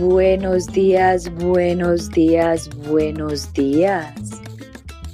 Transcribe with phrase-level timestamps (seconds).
[0.00, 4.12] Buenos días, buenos días, buenos días.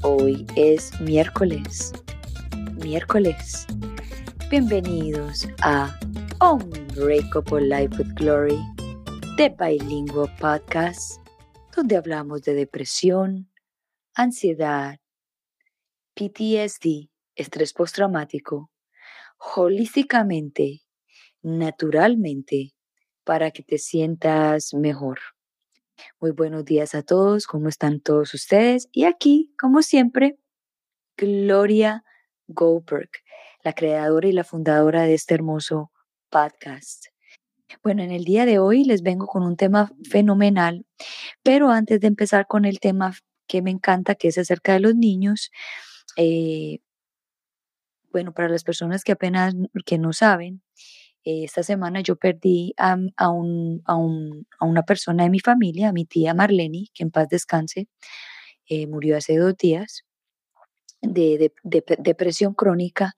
[0.00, 1.92] Hoy es miércoles.
[2.82, 3.66] Miércoles.
[4.50, 5.94] Bienvenidos a
[6.40, 8.58] Unbreakable Life with Glory,
[9.36, 11.20] de Bilingual Podcast,
[11.76, 13.50] donde hablamos de depresión,
[14.14, 14.98] ansiedad,
[16.14, 18.70] PTSD, estrés postraumático,
[19.56, 20.80] holísticamente,
[21.42, 22.72] naturalmente
[23.24, 25.20] para que te sientas mejor.
[26.20, 28.88] Muy buenos días a todos, ¿cómo están todos ustedes?
[28.92, 30.38] Y aquí, como siempre,
[31.16, 32.04] Gloria
[32.48, 33.10] Goldberg,
[33.62, 35.92] la creadora y la fundadora de este hermoso
[36.30, 37.06] podcast.
[37.82, 40.86] Bueno, en el día de hoy les vengo con un tema fenomenal,
[41.42, 43.14] pero antes de empezar con el tema
[43.46, 45.50] que me encanta, que es acerca de los niños,
[46.16, 46.80] eh,
[48.12, 49.54] bueno, para las personas que apenas
[49.86, 50.62] que no saben,
[51.24, 55.90] esta semana yo perdí a, a, un, a, un, a, una persona de mi familia,
[55.90, 57.88] a mi tía Marlene, que en paz descanse,
[58.68, 60.04] eh, murió hace dos días
[61.02, 63.14] de, depresión crónica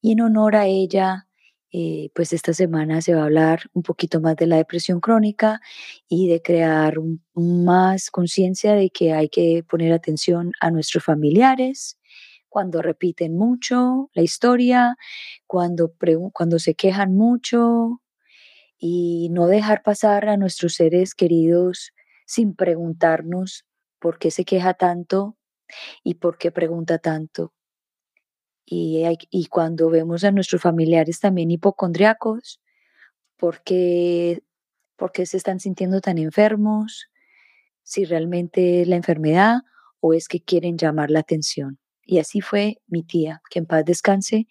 [0.00, 1.26] y en honor a ella,
[1.72, 5.60] eh, pues esta semana se va a hablar un poquito más de la depresión crónica
[6.08, 6.96] y de crear
[7.34, 11.98] más conciencia de que hay que poner atención a nuestros familiares,
[12.52, 14.96] cuando repiten mucho la historia,
[15.46, 15.90] cuando,
[16.34, 18.02] cuando se quejan mucho
[18.76, 21.92] y no dejar pasar a nuestros seres queridos
[22.26, 23.64] sin preguntarnos
[23.98, 25.38] por qué se queja tanto
[26.04, 27.54] y por qué pregunta tanto.
[28.66, 32.60] Y, y cuando vemos a nuestros familiares también hipocondriacos,
[33.38, 34.42] ¿por qué,
[34.96, 37.06] por qué se están sintiendo tan enfermos?
[37.82, 39.62] Si realmente es la enfermedad
[40.00, 41.78] o es que quieren llamar la atención.
[42.04, 44.46] Y así fue mi tía, que en paz descanse.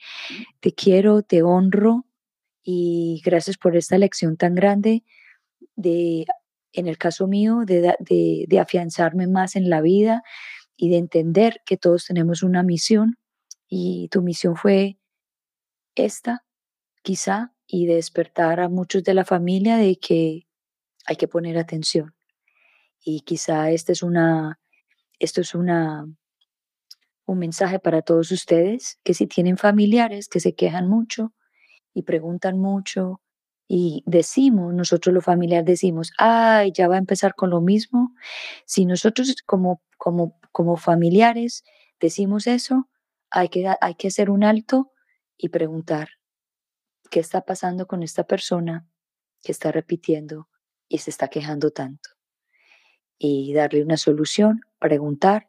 [0.60, 2.06] Te quiero, te honro
[2.64, 5.04] y gracias por esta lección tan grande
[5.76, 6.26] de,
[6.74, 10.24] en el caso mío, de, de, de afianzarme más en la vida
[10.78, 13.18] y de entender que todos tenemos una misión
[13.68, 14.98] y tu misión fue
[15.96, 16.46] esta,
[17.04, 20.48] quizá, y despertar a muchos de la familia de que
[21.06, 22.14] hay que poner atención.
[23.04, 24.60] Y quizá esta es una,
[25.20, 26.06] esto es una
[27.32, 31.34] un mensaje para todos ustedes, que si tienen familiares que se quejan mucho
[31.94, 33.22] y preguntan mucho
[33.70, 38.14] y decimos, nosotros los familiares decimos, ay, ya va a empezar con lo mismo.
[38.66, 41.64] Si nosotros como, como, como familiares
[42.02, 42.90] decimos eso,
[43.30, 44.92] hay que, hay que hacer un alto
[45.38, 46.10] y preguntar,
[47.10, 48.86] ¿qué está pasando con esta persona
[49.42, 50.50] que está repitiendo
[50.90, 52.10] y se está quejando tanto?
[53.18, 55.48] Y darle una solución, preguntar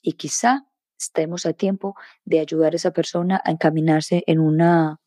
[0.00, 0.68] y quizá
[1.04, 1.94] estemos a tiempo
[2.24, 5.00] de ayudar a esa persona a encaminarse en una,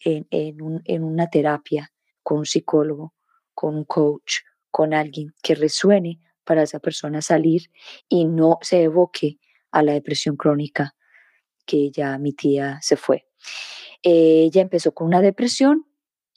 [0.00, 3.14] en, en, una terapia con un psicólogo,
[3.54, 4.38] con un coach,
[4.70, 7.70] con alguien que resuene para esa persona salir
[8.08, 9.38] y no se evoque
[9.70, 10.94] a la depresión crónica
[11.66, 13.26] que ya mi tía se fue.
[14.02, 15.86] Ella empezó con una depresión,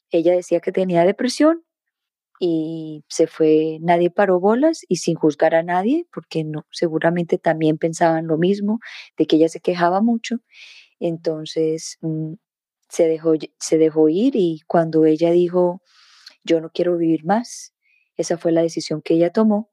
[0.09, 1.66] ella decía que tenía depresión
[2.39, 7.77] y se fue, nadie paró bolas y sin juzgar a nadie, porque no, seguramente también
[7.77, 8.79] pensaban lo mismo,
[9.17, 10.37] de que ella se quejaba mucho.
[10.99, 12.33] Entonces mm,
[12.89, 15.81] se, dejó, se dejó ir y cuando ella dijo,
[16.43, 17.73] yo no quiero vivir más,
[18.15, 19.71] esa fue la decisión que ella tomó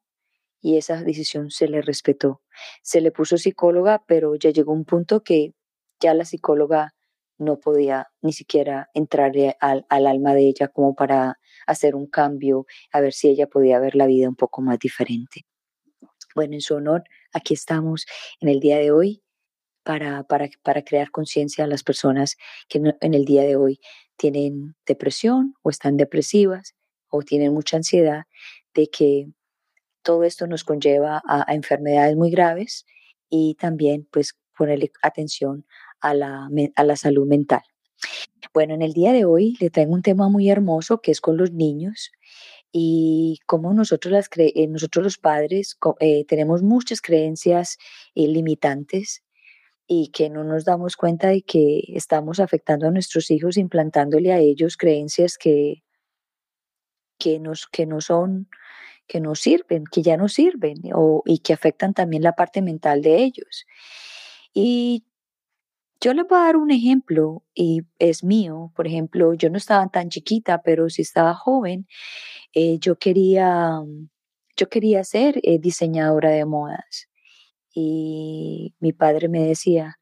[0.61, 2.43] y esa decisión se le respetó.
[2.83, 5.55] Se le puso psicóloga, pero ya llegó un punto que
[6.01, 6.95] ya la psicóloga
[7.39, 12.67] no podía ni siquiera entrarle al, al alma de ella como para hacer un cambio,
[12.93, 15.47] a ver si ella podía ver la vida un poco más diferente.
[16.35, 18.07] Bueno, en su honor, aquí estamos
[18.41, 19.23] en el día de hoy
[19.85, 22.37] para, para, para crear conciencia a las personas
[22.69, 23.81] que en el día de hoy
[24.17, 26.75] tienen depresión o están depresivas
[27.09, 28.25] o tienen mucha ansiedad,
[28.75, 29.29] de que
[30.03, 32.87] todo esto nos conlleva a, enfermedades muy graves
[33.31, 35.67] y también pues ponerle atención
[36.01, 37.63] a la, a la salud mental.
[38.55, 41.37] Bueno, en el día de hoy le traigo un tema muy hermoso que es con
[41.37, 42.13] los niños
[42.71, 47.79] y cómo nosotros, las eh, nosotros los padres eh, tenemos muchas creencias
[48.15, 49.25] eh, limitantes
[49.89, 54.39] y que no nos damos cuenta de que estamos afectando a nuestros hijos implantándole a
[54.39, 55.83] ellos creencias que,
[57.19, 58.49] que, nos, que no son
[59.09, 60.77] que no sirven, que ya no sirven
[61.27, 63.67] y que afectan también la parte mental de ellos.
[64.55, 65.05] Y
[66.01, 68.73] yo les voy a dar un ejemplo y es mío.
[68.77, 71.87] Por ejemplo, yo no estaba tan chiquita, pero si estaba joven,
[72.55, 73.81] eh, yo quería,
[74.57, 77.09] yo quería ser eh, diseñadora de modas.
[77.75, 79.99] Y mi padre me decía,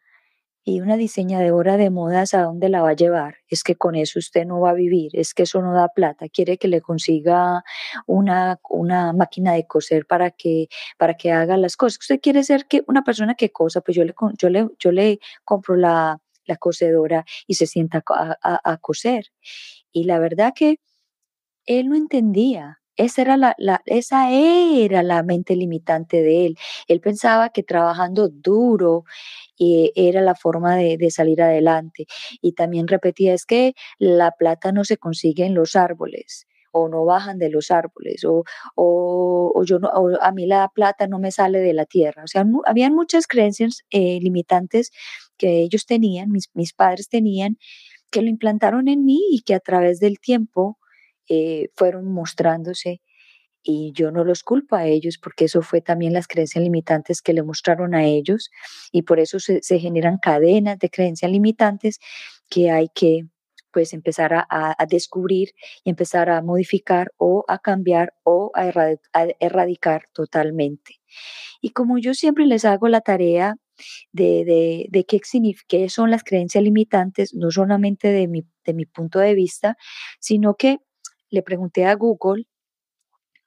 [0.65, 3.39] Y una diseñadora de modas, ¿a dónde la va a llevar?
[3.49, 6.29] Es que con eso usted no va a vivir, es que eso no da plata.
[6.29, 7.65] Quiere que le consiga
[8.07, 10.69] una, una máquina de coser para que,
[10.99, 11.99] para que haga las cosas.
[12.01, 15.19] Usted quiere ser que una persona que cosa, pues yo le, yo le, yo le
[15.45, 19.33] compro la, la cocedora y se sienta a, a, a coser.
[19.91, 20.79] Y la verdad que
[21.67, 22.82] él no entendía.
[22.97, 23.55] Esa era la,
[23.87, 26.57] esa era la mente limitante de él.
[26.89, 29.05] Él pensaba que trabajando duro
[29.59, 32.07] eh, era la forma de, de, salir adelante.
[32.41, 37.05] Y también repetía, es que la plata no se consigue en los árboles o no
[37.05, 38.45] bajan de los árboles o,
[38.75, 42.25] o, o yo no, o a mí la plata no me sale de la tierra.
[42.25, 44.91] O sea, habían muchas creencias eh, limitantes
[45.37, 47.59] que ellos tenían, mis, mis padres tenían,
[48.11, 50.79] que lo implantaron en mí y que a través del tiempo
[51.29, 53.01] eh, fueron mostrándose
[53.63, 57.33] y yo no los culpo a ellos porque eso fue también las creencias limitantes que
[57.33, 58.51] le mostraron a ellos
[58.91, 61.99] y por eso se, generan cadenas de creencias limitantes
[62.51, 63.27] que hay que
[63.73, 68.71] pues empezar a, descubrir y empezar a modificar o a cambiar o a
[69.41, 71.01] erradicar totalmente.
[71.63, 73.57] Y como yo siempre les hago la tarea
[74.13, 75.21] de, de, de qué,
[75.69, 79.79] qué son las creencias limitantes, no solamente de mi, de mi punto de vista,
[80.21, 80.79] sino que
[81.33, 82.47] le pregunté a Google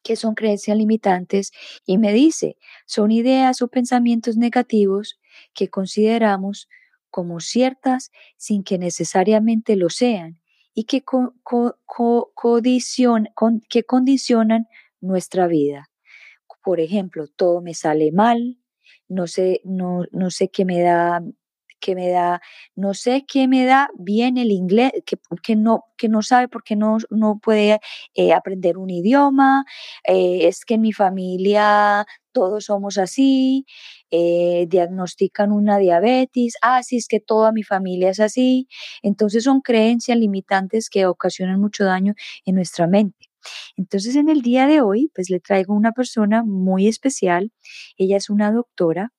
[0.04, 1.52] qué son creencias limitantes
[1.86, 5.20] y me dice, son ideas o pensamientos negativos
[5.54, 6.68] que consideramos
[7.10, 10.42] como ciertas sin que necesariamente lo sean
[10.74, 11.04] y que,
[13.70, 14.68] que condicionan
[15.00, 15.90] nuestra vida.
[16.64, 18.60] Por ejemplo, todo me sale mal,
[19.08, 21.22] no sé, no, no sé qué me da
[21.80, 22.42] que me da,
[22.76, 26.64] no sé qué me da bien el inglés, que, que no, que no sabe por
[26.64, 27.80] qué no, no puede
[28.16, 29.66] eh, aprender un idioma,
[30.04, 33.66] eh, es que en mi familia todos somos así,
[34.12, 38.68] eh, diagnostican una diabetes, ah, sí, es que toda mi familia es así.
[39.02, 42.14] Entonces son creencias limitantes que ocasionan mucho daño
[42.46, 43.28] en nuestra mente.
[43.78, 47.52] Entonces en el día de hoy, pues le traigo una persona muy especial.
[47.98, 49.14] Ella es una doctora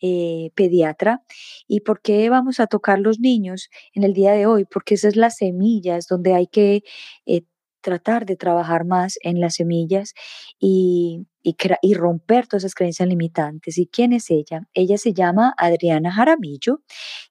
[0.00, 1.22] eh, pediatra.
[1.68, 4.64] ¿Y por qué vamos a tocar los niños en el día de hoy?
[4.64, 6.82] Porque esas es las semillas donde hay que
[7.26, 7.42] eh,
[7.80, 10.12] tratar de trabajar más en las semillas
[10.58, 13.78] y, y, romper todas esas creencias limitantes.
[13.78, 14.66] ¿Y quién es ella?
[14.74, 16.80] Ella se llama Adriana Jaramillo.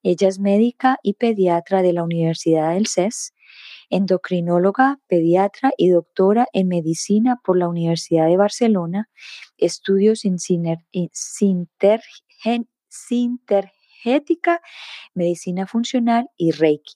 [0.02, 3.34] Ella es médica y pediatra de la Universidad del CES
[3.90, 9.10] endocrinóloga, pediatra y doctora en medicina por la Universidad de Barcelona,
[9.58, 10.38] estudios en
[12.88, 14.62] sintergética,
[15.14, 16.96] medicina funcional y Reiki.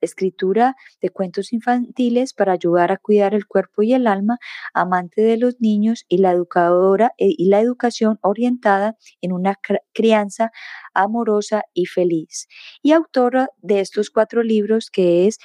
[0.00, 4.38] Escritura de cuentos infantiles para ayudar a cuidar el cuerpo y el alma,
[4.72, 9.58] amante de los niños y la educadora eh, y la educación orientada en una
[9.92, 10.50] crianza
[10.94, 12.48] amorosa y feliz.
[12.82, 15.38] Y autora de estos cuatro libros que es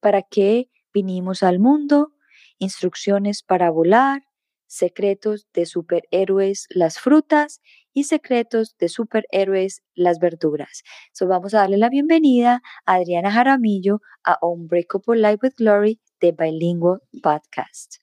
[0.00, 2.12] ¿Para qué vinimos al mundo?
[2.58, 4.22] Instrucciones para volar,
[4.70, 7.60] secretos de superhéroes, las frutas
[7.92, 10.84] y secretos de superhéroes, las verduras.
[11.12, 16.30] So vamos a darle la bienvenida a Adriana Jaramillo a Unbreakable Life with Glory de
[16.30, 17.96] Bilingual Podcast.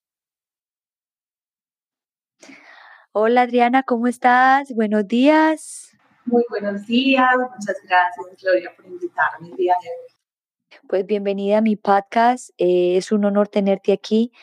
[3.13, 4.73] Hola Adriana, ¿cómo estás?
[4.75, 5.97] Buenos días.
[6.25, 10.17] Muy buenos días, muchas gracias Gloria por invitarme el día de hoy.
[10.89, 12.49] Pues bienvenida a mi podcast.
[12.57, 14.33] Eh, es un honor tenerte aquí,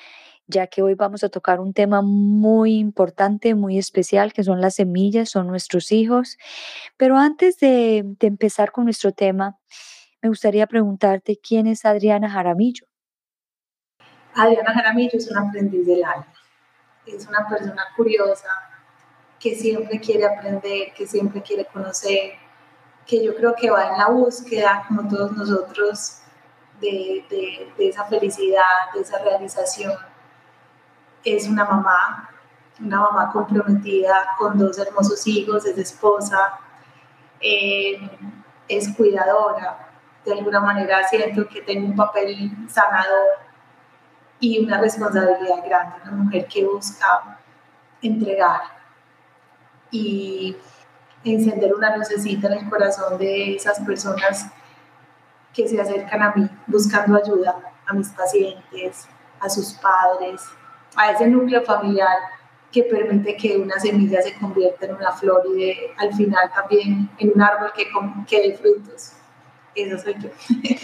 [0.46, 4.74] ya que hoy vamos a tocar un tema muy importante, muy especial, que son las
[4.74, 6.36] semillas, son nuestros hijos.
[6.96, 9.58] Pero antes de, empezar con nuestro tema,
[10.22, 12.86] me gustaría preguntarte quién es Adriana Jaramillo.
[14.34, 16.32] Adriana Jaramillo es una aprendiz del alma.
[17.06, 18.48] Es una persona curiosa
[19.38, 22.32] que siempre quiere aprender, que siempre quiere conocer,
[23.06, 26.20] que yo creo que va en la búsqueda, como todos nosotros,
[26.80, 27.24] de,
[27.76, 28.62] de, esa felicidad,
[28.94, 29.92] de esa realización.
[31.24, 32.30] Es una mamá,
[32.80, 36.58] una mamá comprometida con dos hermosos hijos, es esposa,
[37.40, 37.98] eh,
[38.68, 39.88] es cuidadora.
[40.24, 43.38] De alguna manera siento que tengo un papel sanador
[44.40, 47.38] y una responsabilidad grande, una mujer que busca
[48.02, 48.60] entregar
[49.90, 50.56] y
[51.24, 54.46] encender una lucecita en el corazón de esas personas
[55.54, 59.08] que se acercan a mí buscando ayuda, a mis pacientes,
[59.40, 60.42] a sus padres,
[60.96, 62.18] a ese núcleo familiar
[62.72, 67.08] que permite que una semilla se convierta en una flor y de, al final también
[67.18, 67.86] en un árbol que,
[68.26, 69.12] que dé frutos.
[69.74, 70.30] Eso soy yo.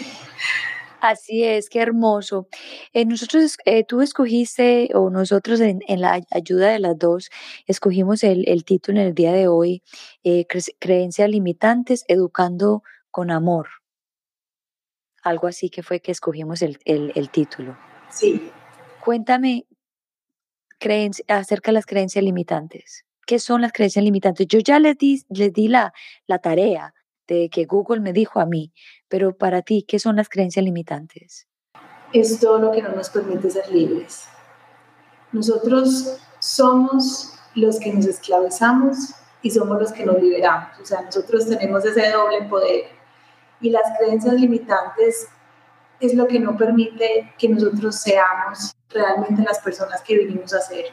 [1.01, 2.47] Así es, qué hermoso.
[2.93, 7.31] Eh, nosotros, eh, tú escogiste, o nosotros en, en, la ayuda de las dos,
[7.65, 9.81] escogimos el, el título en el día de hoy,
[10.23, 10.45] eh,
[10.79, 13.67] Creencias Limitantes, Educando con amor.
[15.23, 17.77] Algo así que fue que escogimos el, el, título.
[18.11, 18.51] Sí.
[19.03, 19.65] Cuéntame
[21.27, 23.05] acerca de las creencias limitantes.
[23.25, 24.47] ¿Qué son las creencias limitantes?
[24.47, 25.93] Yo ya les di, les di la,
[26.27, 26.93] la tarea
[27.27, 28.73] de que Google me dijo a mí,
[29.07, 31.47] pero para ti, ¿qué son las creencias limitantes?
[32.13, 34.25] Es todo lo que no nos permite ser libres.
[35.31, 40.79] Nosotros somos los que nos esclavizamos y somos los que nos liberamos.
[40.81, 42.85] O sea, nosotros tenemos ese doble poder.
[43.61, 45.27] Y las creencias limitantes
[45.99, 50.85] es lo que no permite que nosotros seamos realmente las personas que vinimos a ser.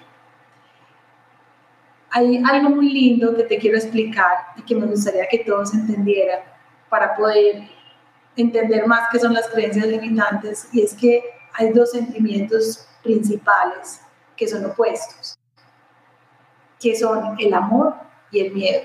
[2.10, 6.40] Hay algo muy lindo que te quiero explicar y que me gustaría que todos entendieran
[6.88, 7.68] para poder
[8.36, 11.22] entender más qué son las creencias limitantes y es que
[11.54, 14.00] hay dos sentimientos principales
[14.36, 15.38] que son opuestos,
[16.80, 17.94] que son el amor
[18.30, 18.82] y el miedo.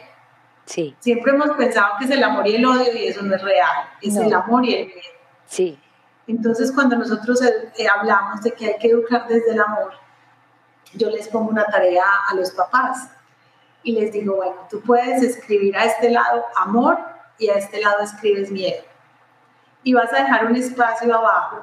[0.65, 0.95] Sí.
[0.99, 3.89] Siempre hemos pensado que es el amor y el odio y eso no es real,
[4.01, 4.99] es el amor y el miedo.
[5.45, 5.79] Sí.
[6.27, 9.93] Entonces cuando nosotros eh, eh, hablamos de que hay que educar desde el amor,
[10.93, 13.09] yo les pongo una tarea a los papás
[13.81, 16.97] y les digo, bueno, tú puedes escribir a este lado amor
[17.37, 18.83] y a este lado escribes miedo.
[19.83, 21.61] Y vas a dejar un espacio abajo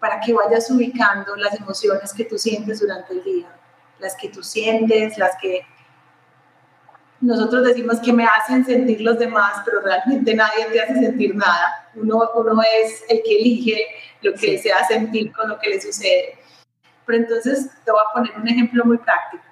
[0.00, 3.48] para que vayas ubicando las emociones que tú sientes durante el día,
[3.98, 5.66] las que tú sientes, las que
[7.22, 11.88] nosotros decimos que me hacen sentir los demás, pero realmente nadie te hace sentir nada.
[11.94, 13.86] Uno, uno es el que elige
[14.22, 16.36] lo que desea sentir con lo que le sucede.
[17.06, 19.44] Pero entonces te voy a poner un ejemplo muy práctico.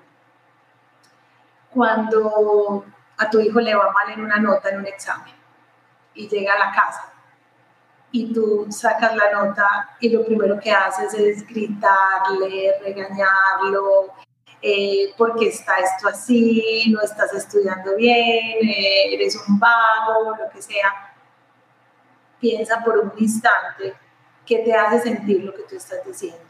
[1.70, 2.84] Cuando
[3.16, 5.34] a tu hijo le va mal en una nota en un examen
[6.14, 7.12] y llega a la casa
[8.10, 14.12] y tú sacas la nota y lo primero que haces es gritarle, regañarlo,
[14.62, 20.60] eh, porque está esto así, no estás estudiando bien, eh, eres un vago, lo que
[20.60, 21.14] sea.
[22.38, 23.94] Piensa por un instante
[24.44, 26.40] qué te hace sentir lo que tú estás diciendo.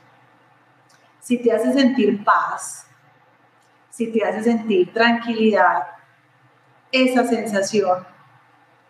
[1.21, 2.87] Si te hace sentir paz,
[3.91, 5.87] si te hace sentir tranquilidad,
[6.91, 8.05] esa sensación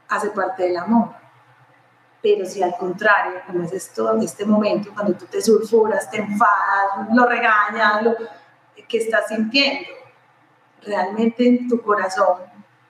[0.08, 1.10] hace parte del amor.
[2.22, 6.18] Pero si al contrario, como es esto, en este momento, cuando tú te sulfuras, te
[6.18, 8.14] enfadas, lo regañas, lo,
[8.90, 9.88] que estás sintiendo.
[10.82, 12.42] Realmente en tu corazón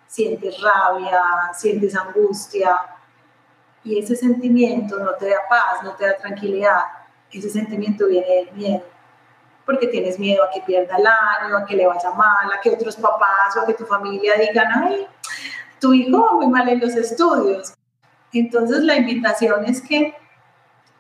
[0.07, 1.21] sientes rabia,
[1.55, 2.77] sientes angustia
[3.85, 6.83] y ese sentimiento no te da paz, no te da tranquilidad.
[7.31, 8.85] Ese sentimiento viene del miedo,
[9.65, 12.71] porque tienes miedo a que pierda el año, a que le vaya mal, a que
[12.71, 15.07] otros papás o a que tu familia digan, ay,
[15.81, 17.73] tu hijo muy mal en los estudios.
[18.33, 20.15] Entonces la invitación es que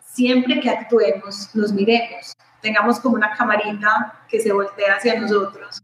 [0.04, 5.82] siempre que actuemos, nos miremos, tengamos como una camarita que se voltea hacia nosotros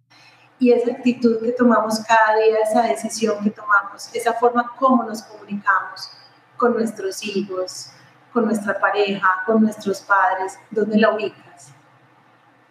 [0.59, 5.23] y esa actitud que tomamos cada día, esa decisión que tomamos, esa forma como nos
[5.23, 6.11] comunicamos
[6.57, 7.91] con nuestros hijos,
[8.33, 11.75] con nuestra pareja, con nuestros padres, ¿dónde la ubicas?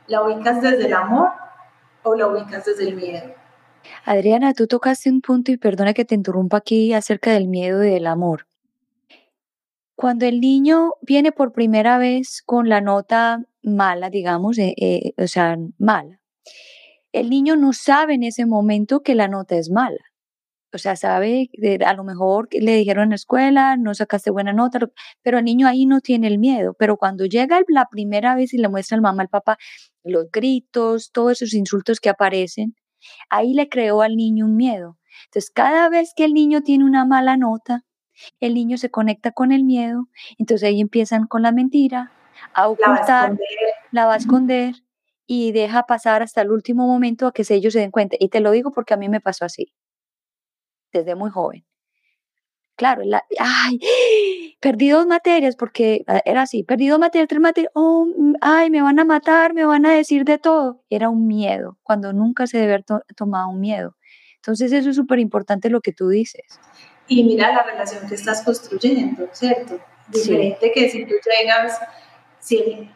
[0.07, 1.31] ¿La ubicas desde el amor
[2.03, 3.33] o la ubicas desde el miedo?
[4.03, 7.91] Adriana, tú tocaste un punto y perdona que te interrumpa aquí acerca del miedo y
[7.91, 8.47] del amor.
[9.95, 15.27] Cuando el niño viene por primera vez con la nota mala, digamos, eh, eh, o
[15.27, 16.19] sea, mala,
[17.11, 19.99] el niño no sabe en ese momento que la nota es mala.
[20.73, 21.49] O sea, sabe,
[21.85, 24.79] a lo mejor le dijeron en la escuela, no sacaste buena nota,
[25.21, 26.75] pero el niño ahí no tiene el miedo.
[26.77, 29.57] Pero cuando llega la primera vez y le muestra al mamá, al papá,
[30.03, 32.75] los gritos, todos esos insultos que aparecen,
[33.29, 34.97] ahí le creó al niño un miedo.
[35.27, 37.85] Entonces, cada vez que el niño tiene una mala nota,
[38.41, 40.07] el niño se conecta con el miedo,
[40.37, 42.11] entonces ahí empiezan con la mentira,
[42.53, 43.37] a ocultar,
[43.91, 44.75] la va a esconder,
[45.27, 48.15] y deja pasar hasta el último momento a que ellos se den cuenta.
[48.19, 49.73] Y te lo digo porque a mí me pasó así,
[50.91, 51.65] desde muy joven.
[52.75, 53.03] Claro,
[53.39, 53.79] ay,
[54.59, 58.81] perdí dos materias porque era así, perdí dos materias, tres materias, oh, mm, ay, me
[58.81, 60.83] van a matar, me van a decir de todo.
[60.89, 63.95] Era un miedo, cuando nunca se debe haber tomado un miedo.
[64.35, 66.59] Entonces eso es súper importante lo que tú dices
[67.07, 69.79] y mira la relación que estás construyendo, ¿cierto?
[70.07, 71.79] Diferente que si tú llegas,
[72.45, 72.91] si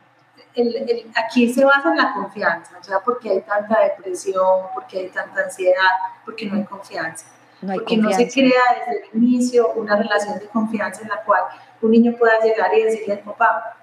[0.53, 5.10] el, aquí se basa en la confianza, o sea, porque hay tanta depresión, porque hay
[5.10, 5.89] tanta ansiedad,
[6.24, 7.25] porque no hay confianza.
[7.62, 11.24] No hay porque no se crea desde el inicio una relación de confianza en la
[11.24, 11.44] cual
[11.82, 13.77] un niño pueda llegar y decirle al papá,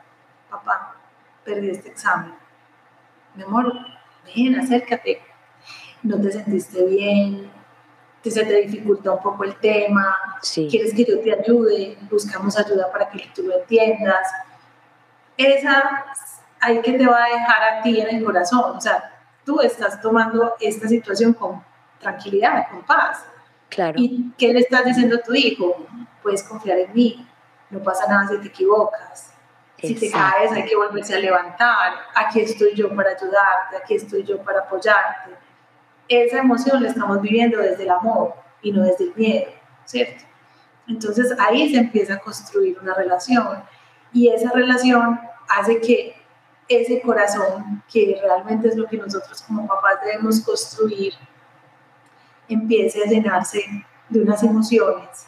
[0.48, 0.96] papá,
[1.44, 2.34] perdí este examen.
[3.34, 3.72] Mi amor,
[4.24, 5.20] ven, acércate.
[6.02, 7.50] No te sentiste bien,
[8.30, 10.16] se te dificulta un poco el tema,
[10.52, 14.26] quieres que yo te ayude, buscamos ayuda para que tú lo entiendas.
[15.36, 16.04] Esa
[16.60, 19.12] ahí que te va a dejar a ti en el corazón, o sea,
[19.44, 21.62] tú estás tomando esta situación con
[22.00, 23.24] tranquilidad, con paz.
[23.68, 23.94] Claro.
[23.96, 25.86] ¿Y qué le estás diciendo a tu hijo?
[26.26, 27.24] puedes confiar en mí,
[27.70, 29.32] no pasa nada si te equivocas.
[29.78, 34.24] Si te caes hay que volverse a levantar, aquí estoy yo para ayudarte, aquí estoy
[34.24, 35.30] yo para apoyarte.
[36.08, 39.52] Esa emoción la estamos viviendo desde el amor y no desde el miedo,
[39.84, 40.24] ¿cierto?
[40.88, 43.62] Entonces ahí se empieza a construir una relación
[44.16, 46.16] y esa relación hace que
[46.68, 51.12] ese corazón, que realmente es lo que nosotros como papás debemos construir,
[52.48, 53.62] empiece a llenarse
[54.08, 55.26] de unas emociones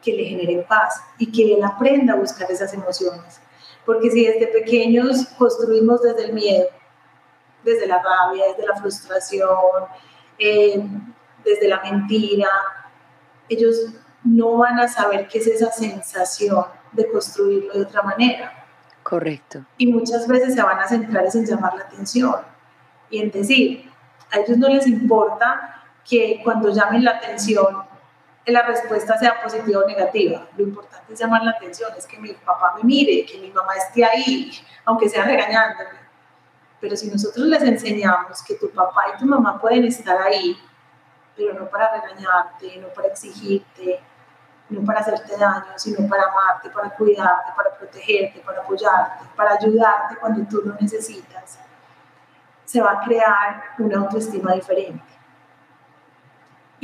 [0.00, 3.40] que le generen paz y que él aprenda a buscar esas emociones.
[3.84, 6.68] Porque si desde pequeños construimos desde el miedo,
[7.64, 9.86] desde la rabia, desde la frustración,
[10.38, 10.80] eh,
[11.44, 12.48] desde la mentira,
[13.48, 13.76] ellos
[14.22, 16.64] no van a saber qué es esa sensación
[16.94, 18.64] de construirlo de otra manera.
[19.02, 19.64] Correcto.
[19.76, 22.36] Y muchas veces se van a centrar en llamar la atención
[23.10, 23.90] y en decir,
[24.30, 27.84] a ellos no les importa que cuando llamen la atención
[28.46, 30.46] la respuesta sea positiva o negativa.
[30.56, 33.74] Lo importante es llamar la atención, es que mi papá me mire, que mi mamá
[33.74, 34.50] esté ahí,
[34.84, 36.04] aunque sea regañándome.
[36.80, 40.58] Pero si nosotros les enseñamos que tu papá y tu mamá pueden estar ahí,
[41.36, 44.00] pero no para regañarte, no para exigirte,
[44.70, 50.16] no para hacerte daño, sino para amarte, para cuidarte, para protegerte, para apoyarte, para ayudarte
[50.20, 51.58] cuando tú lo necesitas,
[52.64, 55.04] se va a crear una autoestima diferente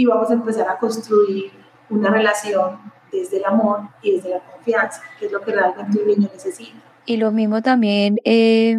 [0.01, 1.53] y vamos a empezar a construir
[1.91, 2.79] una relación
[3.13, 6.79] desde el amor y desde la confianza, que es lo que realmente un niño necesita.
[7.05, 8.79] Y lo mismo también, eh,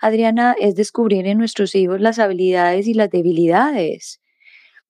[0.00, 4.21] Adriana, es descubrir en nuestros hijos las habilidades y las debilidades.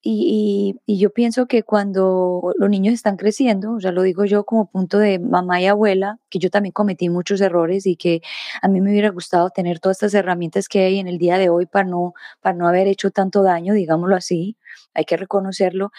[0.04, 4.66] Y, y, yo pienso que cuando los niños están creciendo, sea, lo digo yo como
[4.66, 8.20] punto de mamá y abuela, que yo también cometí muchos errores y que
[8.62, 11.50] a mí me hubiera gustado tener todas estas herramientas que hay en el día de
[11.50, 14.56] hoy para no, para no haber hecho tanto daño, digámoslo así,
[14.94, 15.92] hay que reconocerlo.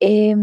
[0.00, 0.34] Eh,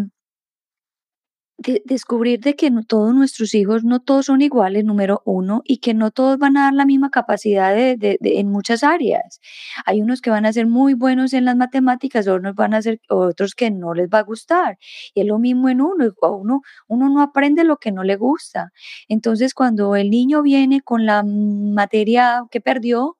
[1.85, 6.11] descubrir de que todos nuestros hijos no todos son iguales, número uno, y que no
[6.11, 9.39] todos van a dar la misma capacidad de, en muchas áreas.
[9.85, 12.99] Hay unos que van a ser muy buenos en las matemáticas, otros van a ser
[13.09, 14.77] otros que no les va a gustar.
[15.13, 18.71] Y es lo mismo en uno, uno, uno no aprende lo que no le gusta.
[19.07, 23.17] Entonces, cuando el niño viene con la materia que perdió,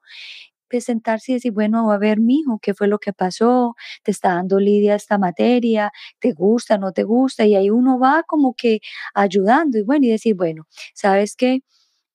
[0.79, 3.75] sentarse y decir, bueno, a ver, mijo, ¿qué fue lo que pasó?
[4.03, 5.91] ¿Te está dando lidia esta materia?
[6.19, 7.45] ¿Te gusta, no te gusta?
[7.45, 8.79] Y ahí uno va como que
[9.13, 11.63] ayudando y bueno, y decir, bueno, ¿sabes qué?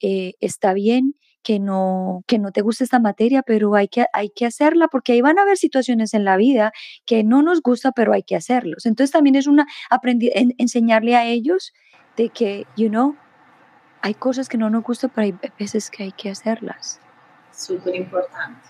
[0.00, 4.30] Eh, está bien que no, que no te guste esta materia, pero hay que, hay
[4.30, 6.72] que hacerla porque ahí van a haber situaciones en la vida
[7.04, 8.84] que no nos gusta, pero hay que hacerlos.
[8.86, 11.72] Entonces también es una aprendí, enseñarle a ellos
[12.16, 13.16] de que, you know,
[14.02, 17.00] hay cosas que no nos gustan, pero hay veces que hay que hacerlas
[17.56, 18.68] súper importante.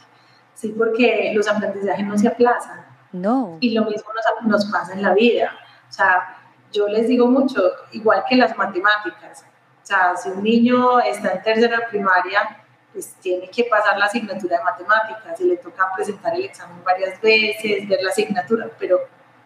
[0.55, 2.87] Sí, porque los aprendizajes no se aplazan.
[3.13, 3.59] No.
[3.61, 5.53] Y lo mismo nos, nos pasa en la vida.
[5.89, 6.39] O sea,
[6.73, 7.61] yo les digo mucho,
[7.93, 9.45] igual que las matemáticas.
[9.83, 14.59] O sea, si un niño está en tercera primaria, pues tiene que pasar la asignatura
[14.59, 19.01] de matemáticas y le toca presentar el examen varias veces, ver la asignatura, pero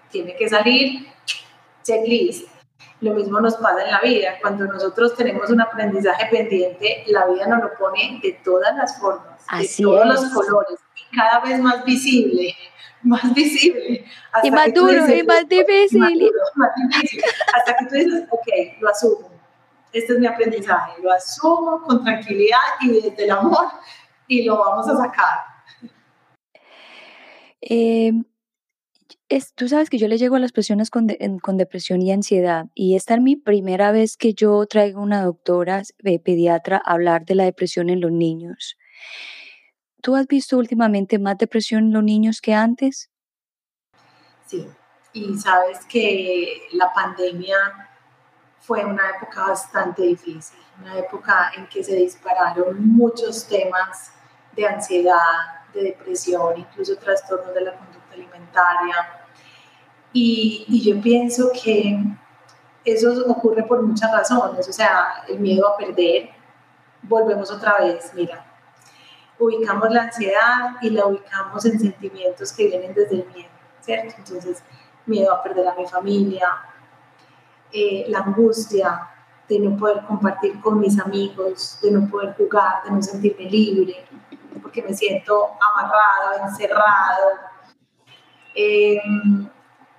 [0.09, 1.09] tiene que salir
[1.83, 2.49] checklist
[3.01, 4.35] lo mismo nos pasa en la vida.
[4.41, 9.47] Cuando nosotros tenemos un aprendizaje pendiente, la vida nos lo pone de todas las formas,
[9.59, 12.55] de todos los colores, y cada vez más visible,
[13.03, 14.05] más visible.
[14.43, 16.03] y más duro, y más difícil.
[17.55, 19.31] Hasta que tú dices, ok, lo asumo.
[19.93, 23.67] Este es mi aprendizaje, lo asumo con tranquilidad y desde el amor
[24.29, 25.41] y lo vamos a sacar.
[27.61, 28.13] Eh,
[29.55, 31.09] tú sabes que yo le llego a las personas con,
[31.41, 35.83] con, depresión y ansiedad y esta es mi primera vez que yo traigo una doctora
[36.05, 38.77] eh, pediatra a hablar de la depresión en los niños.
[40.03, 43.11] ¿Tú has visto últimamente más depresión en los niños que antes?
[44.47, 44.67] Sí,
[45.13, 47.57] y sabes que la pandemia
[48.59, 54.13] fue una época bastante difícil, una época en que se dispararon muchos temas
[54.57, 59.20] de ansiedad, de depresión, incluso trastornos de la conducta alimentaria,
[60.13, 61.99] y, yo pienso que
[62.85, 66.31] eso ocurre por muchas razones, o sea, el miedo a perder,
[67.03, 68.45] volvemos otra vez, mira,
[69.39, 74.15] ubicamos la ansiedad y la ubicamos en sentimientos que vienen desde el miedo, ¿cierto?
[74.19, 74.63] Entonces,
[75.07, 76.49] miedo a perder a mi familia,
[77.73, 79.09] eh, la angustia
[79.49, 84.07] de no poder compartir con mis amigos, de no poder jugar, de no sentirme libre,
[84.63, 87.27] porque me siento amarrado, encerrado.
[88.55, 89.01] Eh,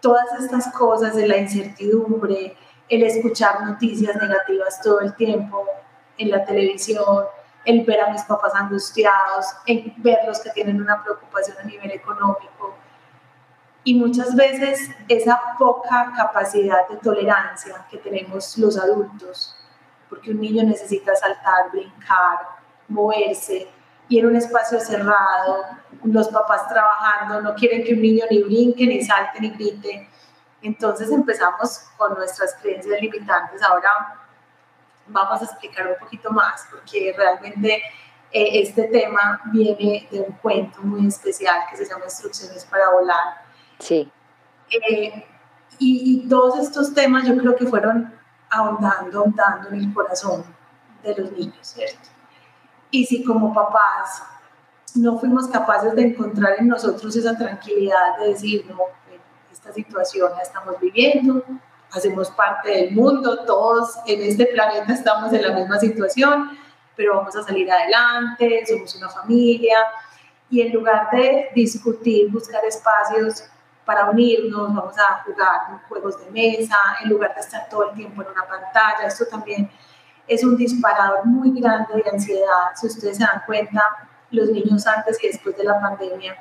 [0.01, 2.57] todas estas cosas de la incertidumbre,
[2.89, 5.65] el escuchar noticias negativas todo el tiempo
[6.17, 7.25] en la televisión,
[7.63, 12.75] el ver a mis papás angustiados, el verlos que tienen una preocupación a nivel económico,
[13.83, 19.55] Y muchas veces esa poca capacidad de tolerancia que tenemos los adultos,
[20.07, 22.39] porque un niño necesita saltar, brincar,
[22.87, 23.67] moverse,
[24.11, 25.63] y en un espacio cerrado,
[26.03, 30.09] los papás trabajando, no quieren que un niño ni brinque, ni salte, ni grite.
[30.61, 33.61] Entonces empezamos con nuestras creencias limitantes.
[33.63, 34.19] Ahora
[35.07, 37.75] vamos a explicar un poquito más, porque realmente
[38.33, 43.45] eh, este tema viene de un cuento muy especial que se llama Instrucciones para volar.
[43.79, 44.11] Sí.
[44.71, 45.25] Eh,
[45.79, 48.13] y, y, todos estos temas yo creo que fueron
[48.49, 50.43] ahondando, ahondando en el corazón
[51.01, 52.11] de los niños, ¿cierto?
[52.91, 54.23] Y si como papás
[54.95, 58.77] no fuimos capaces de encontrar en nosotros esa tranquilidad de decir, no,
[59.51, 61.43] esta situación la estamos viviendo,
[61.91, 66.57] hacemos parte del mundo, todos en este planeta estamos en la misma situación,
[66.95, 69.77] pero vamos a salir adelante, somos una familia.
[70.49, 73.45] Y en lugar de discutir, buscar espacios
[73.85, 78.21] para unirnos, vamos a jugar juegos de mesa, en lugar de estar todo el tiempo
[78.21, 79.69] en una pantalla, esto también
[80.27, 82.71] es un disparador muy grande de ansiedad.
[82.75, 83.83] Si ustedes se dan cuenta,
[84.31, 86.35] los niños antes y después de la pandemia,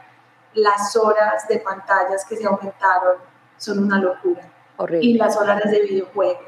[0.55, 3.16] las horas de pantallas que se aumentaron
[3.57, 4.43] son una locura.
[4.77, 5.07] Horrible.
[5.07, 6.40] Y las horas de videojuego,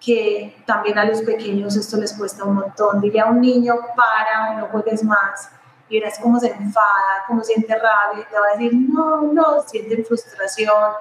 [0.00, 3.00] que también a los pequeños esto les cuesta un montón.
[3.00, 5.50] Dile a un niño, para, no juegues más.
[5.88, 10.04] Y verás cómo se enfada, cómo siente rabia, te va a decir, no, no, sienten
[10.04, 10.94] frustración,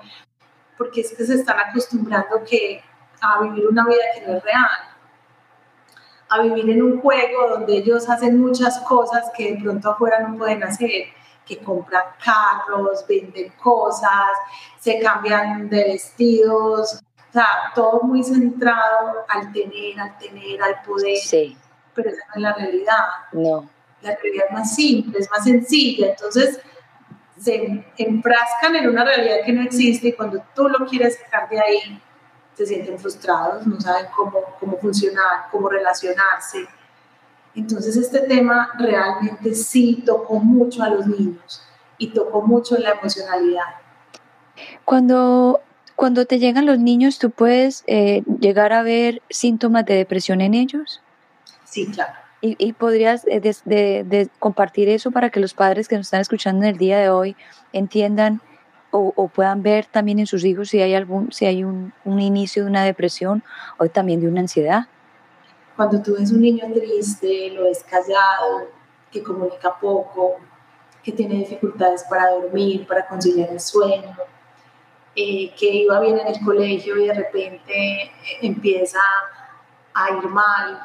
[0.78, 2.84] porque es que se están acostumbrando que,
[3.22, 4.93] a vivir una vida que no es real
[6.34, 10.38] a vivir en un juego donde ellos hacen muchas cosas que de pronto afuera no
[10.38, 11.06] pueden hacer,
[11.46, 14.32] que compran carros, venden cosas,
[14.80, 21.18] se cambian de vestidos, o sea, todo muy centrado al tener, al tener, al poder.
[21.18, 21.58] Sí.
[21.94, 23.06] Pero esa no es la realidad.
[23.32, 23.70] No.
[24.02, 26.10] La realidad es más simple, es más sencilla.
[26.10, 26.60] Entonces,
[27.40, 31.60] se enfrascan en una realidad que no existe y cuando tú lo quieres sacar de
[31.60, 32.02] ahí,
[32.56, 36.68] se sienten frustrados, no saben cómo, cómo funcionar, cómo relacionarse.
[37.56, 41.62] Entonces este tema realmente sí tocó mucho a los niños
[41.98, 43.64] y tocó mucho la emocionalidad.
[44.86, 45.62] Cuando,
[45.96, 50.54] cuando te llegan los niños, ¿tú puedes eh, llegar a ver síntomas de depresión en
[50.54, 51.02] ellos?
[51.66, 52.14] Sí, claro.
[52.42, 56.08] ¿Y, y podrías eh, de, de, de compartir eso para que los padres que nos
[56.08, 57.36] están escuchando en el día de hoy
[57.72, 58.42] entiendan
[58.96, 62.64] o, puedan ver también en sus hijos si hay algún si hay un, un, inicio
[62.64, 63.44] de una depresión
[63.80, 64.88] o también de una ansiedad.
[65.76, 68.68] Cuando tú ves un niño triste, lo ves callado,
[69.12, 70.36] que comunica poco,
[71.04, 74.16] que tiene dificultades para dormir, para conciliar el sueño,
[75.16, 79.00] eh, que iba bien en el colegio y de repente eh, empieza
[79.94, 80.80] a ir mal,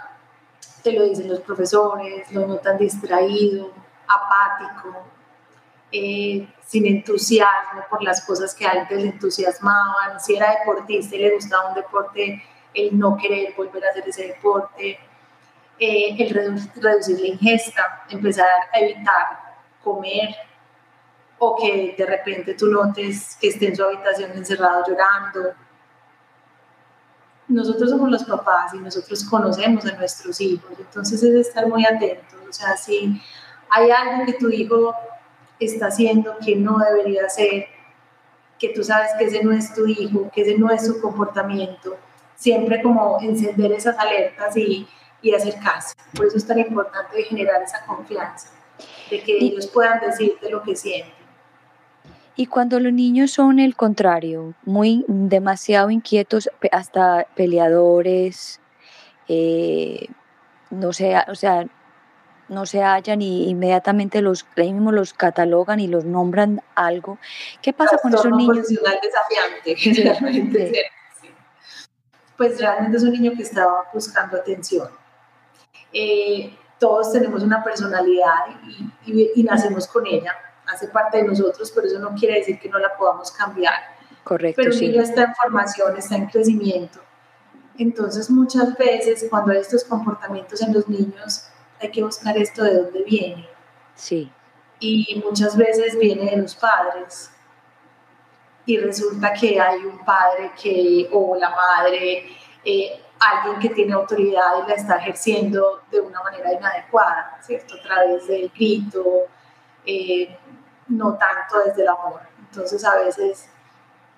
[0.83, 3.71] te lo dicen los profesores, lo notan distraído,
[4.07, 5.07] apático,
[5.90, 11.35] eh, sin entusiasmo por las cosas que antes le entusiasmaban, si era deportista y le
[11.35, 12.42] gustaba un deporte,
[12.74, 14.98] el no querer volver a hacer ese deporte,
[15.79, 20.35] eh, el redu reducir la ingesta, empezar a evitar comer
[21.38, 25.55] o que de repente tú notes que esté en su habitación encerrado llorando.
[27.46, 32.40] Nosotros somos los papás y nosotros conocemos a nuestros hijos, entonces es estar muy atentos,
[32.46, 33.22] o sea, si
[33.70, 34.94] hay algo que tu hijo
[35.61, 37.66] está haciendo que no debería ser,
[38.59, 41.97] que tú sabes que ese no es tu hijo, que ese no es su comportamiento.
[42.37, 44.87] Siempre como encender esas alertas y,
[45.23, 45.94] y hacer caso.
[46.14, 48.51] Por eso es tan importante generar esa confianza,
[49.11, 51.18] de que y, ellos puedan decirte lo que sienten.
[52.37, 58.61] Y cuando los niños son el contrario, muy demasiado inquietos, hasta peleadores,
[59.27, 60.07] eh,
[60.71, 61.66] no sé, o sea,
[62.48, 67.18] no se hallan y inmediatamente los mismos los catalogan y los nombran algo.
[67.62, 68.66] ¿Qué pasa con esos niños?
[68.68, 70.66] desafiante, generalmente.
[70.68, 71.28] Sí, sí.
[72.37, 74.88] Pues realmente es un niño que estaba buscando atención.
[75.92, 78.46] Eh, todos tenemos una personalidad
[79.06, 80.32] y, y, y, nacemos con ella,
[80.66, 83.74] hace parte de nosotros, pero eso no quiere decir que no la podamos cambiar.
[84.22, 84.56] Correcto.
[84.56, 84.88] Pero un sí.
[84.88, 87.00] niño está en formación, está en crecimiento.
[87.78, 91.48] Entonces muchas veces cuando hay estos comportamientos en los niños,
[91.81, 93.49] hay que buscar esto de dónde viene.
[93.95, 94.31] Sí.
[94.81, 97.33] Y muchas veces viene de los padres.
[98.67, 102.27] Y resulta que hay un padre que, o la madre,
[102.64, 107.75] eh, alguien que tiene autoridad y la está ejerciendo de una manera inadecuada, ¿cierto?
[107.77, 109.27] A través del grito,
[109.85, 110.37] eh,
[110.88, 112.21] no tanto desde el amor.
[112.38, 113.49] Entonces a veces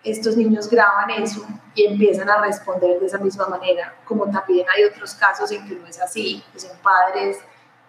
[0.03, 4.85] estos niños graban eso y empiezan a responder de esa misma manera, como también hay
[4.85, 7.39] otros casos en que no es así, que son padres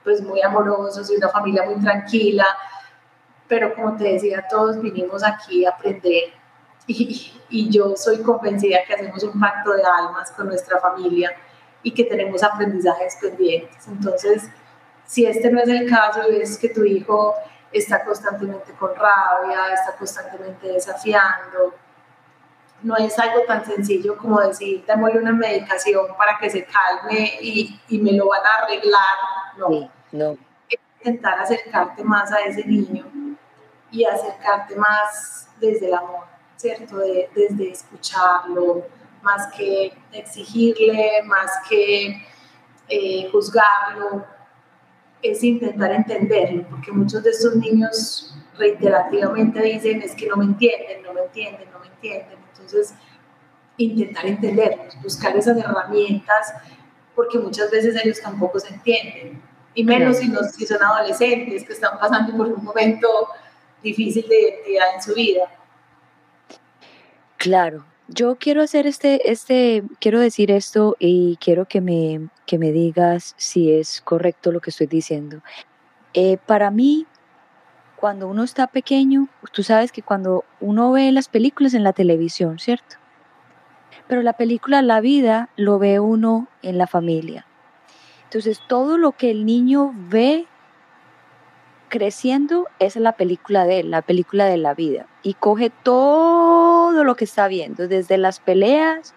[0.03, 2.45] pues muy amorosos y una familia muy tranquila,
[3.47, 6.33] pero como te decía, todos vinimos aquí a aprender
[6.87, 11.31] y, y, yo soy convencida que hacemos un pacto de almas con nuestra familia
[11.83, 13.87] y que tenemos aprendizajes pendientes.
[13.87, 14.49] Entonces,
[15.05, 17.35] si este no es el caso y ves que tu hijo
[17.71, 21.73] está constantemente con rabia, está constantemente desafiando,
[22.83, 27.79] no es algo tan sencillo como decir, démosle una medicación para que se calme y,
[27.89, 29.17] y me lo van a arreglar.
[29.57, 29.91] No.
[30.11, 30.37] no.
[30.99, 33.05] intentar acercarte más a ese niño
[33.91, 36.97] y acercarte más desde el amor, ¿cierto?
[36.97, 38.85] desde escucharlo,
[39.21, 42.25] más que exigirle, más que
[42.87, 44.25] eh, juzgarlo,
[45.21, 51.03] es intentar entenderlo, porque muchos de estos niños reiterativamente dicen es que no me entienden,
[51.03, 52.40] no me entienden, no me entienden.
[52.71, 52.95] Entonces,
[53.77, 56.53] intentar entenderlos, buscar esas herramientas,
[57.15, 59.41] porque muchas veces ellos tampoco se entienden,
[59.73, 63.07] y menos si, si son adolescentes que están pasando por un momento
[63.81, 65.49] difícil de identidad en su vida.
[67.37, 72.71] Claro, yo quiero hacer este, este, quiero decir esto y quiero que me, que me
[72.71, 75.41] digas si es correcto lo que estoy diciendo.
[76.13, 77.07] Eh, para mí,
[78.01, 82.57] cuando uno está pequeño, tú sabes que cuando uno ve las películas en la televisión,
[82.57, 82.95] ¿cierto?
[84.07, 87.45] Pero la película La vida lo ve uno en la familia.
[88.23, 90.47] Entonces, todo lo que el niño ve
[91.89, 95.05] creciendo es la película de él, la película de la vida.
[95.21, 99.13] Y coge todo lo que está viendo, desde las peleas,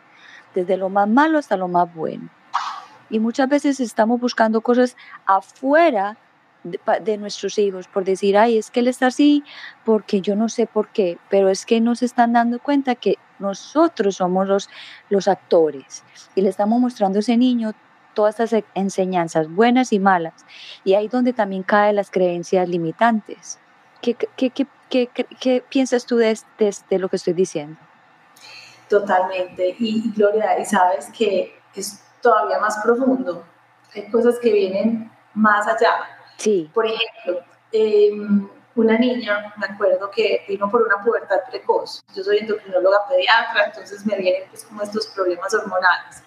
[0.55, 2.29] desde lo más malo hasta lo más bueno.
[3.09, 4.95] Y muchas veces estamos buscando cosas
[5.25, 6.19] afuera
[6.65, 9.45] de, nuestros hijos por decir, ay, es que él está así
[9.85, 14.17] porque yo no sé por qué, pero es que nos están dando cuenta que nosotros
[14.17, 14.71] somos los,
[15.11, 16.03] los actores
[16.35, 17.73] y le estamos mostrando a ese niño
[18.15, 20.47] todas estas enseñanzas, buenas y malas.
[20.85, 23.59] Y ahí donde también caen las creencias limitantes.
[24.01, 25.09] ¿Qué, qué, qué,
[25.41, 27.77] qué piensas tú de, de, lo que estoy diciendo?
[28.89, 29.75] Totalmente.
[29.79, 33.45] Y Gloria, y sabes que es todavía más profundo.
[33.95, 36.14] Hay cosas que vienen más allá.
[36.37, 36.71] Sí.
[36.75, 42.03] Por ejemplo, em, una niña, me acuerdo que vino por una pubertad precoz.
[42.15, 46.25] Yo soy endocrinóloga pediatra, entonces me vienen pues como estos problemas hormonales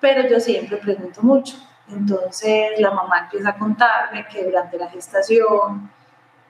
[0.00, 1.56] pero yo siempre pregunto mucho.
[1.88, 5.90] Entonces la mamá empieza a contarme que durante la gestación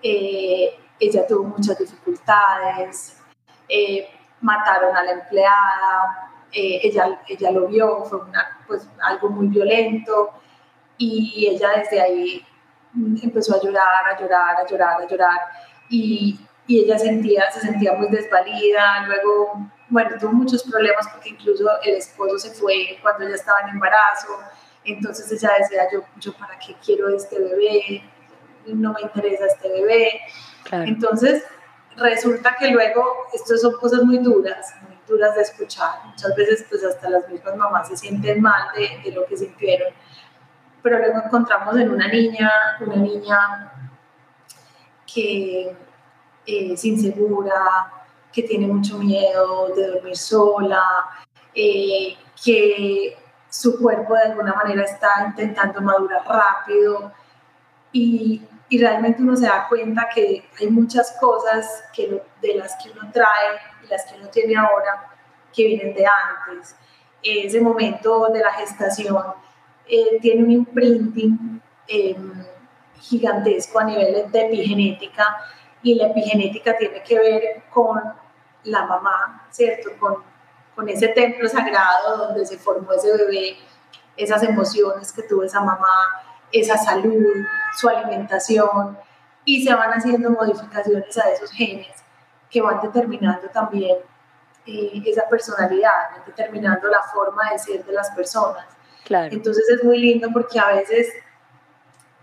[0.02, 3.18] eh, ella tuvo muchas dificultades,
[3.68, 4.08] eh,
[4.40, 10.30] mataron a la empleada, eh, ella, ella lo vio, fue una, pues, algo muy violento
[11.00, 12.46] y ella desde ahí
[13.22, 15.38] empezó a llorar, a llorar, a llorar, a llorar
[15.88, 21.68] y, y ella sentía, se sentía muy desvalida, luego bueno, tuvo muchos problemas porque incluso
[21.82, 24.38] el esposo se fue cuando ella estaba en embarazo,
[24.84, 28.02] entonces ella decía, yo, yo para qué quiero este bebé,
[28.66, 30.20] no me interesa este bebé.
[30.70, 31.44] Entonces,
[31.96, 36.06] resulta que luego, estas son cosas muy duras, muy duras de escuchar.
[36.06, 39.92] Muchas veces, pues hasta las mismas mamás se sienten mal de, de lo que sintieron.
[40.82, 43.72] Pero luego encontramos en una niña, una niña
[45.12, 45.76] que
[46.46, 47.92] eh, es insegura,
[48.32, 50.82] que tiene mucho miedo de dormir sola,
[51.54, 53.16] eh, que
[53.48, 57.12] su cuerpo de alguna manera está intentando madurar rápido
[57.92, 63.10] y, realmente uno se da cuenta que hay muchas cosas que de las que uno
[63.12, 65.10] trae y las que uno tiene ahora
[65.52, 66.76] que vienen de antes.
[67.20, 69.16] Ese momento de la gestación
[69.90, 72.44] eh, tiene un imprinting em,
[73.00, 75.36] gigantesco a nivel de epigenética
[75.82, 78.00] y la epigenética tiene que ver con
[78.64, 79.90] la mamá, ¿cierto?
[79.98, 80.22] Con,
[80.74, 83.56] con ese templo sagrado donde se formó ese bebé,
[84.16, 86.22] esas emociones que tuvo esa mamá,
[86.52, 87.44] esa salud,
[87.76, 88.96] su alimentación,
[89.44, 92.04] y se van haciendo modificaciones a esos genes
[92.50, 93.96] que van determinando también
[94.66, 98.66] eh, esa personalidad, van determinando la forma de ser de las personas.
[99.08, 101.08] Entonces es muy lindo porque a veces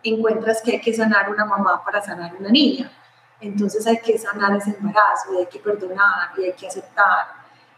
[0.03, 2.91] encuentras que hay que sanar una mamá para sanar una niña.
[3.39, 7.27] Entonces hay que sanar ese embarazo hay que perdonar y hay que aceptar.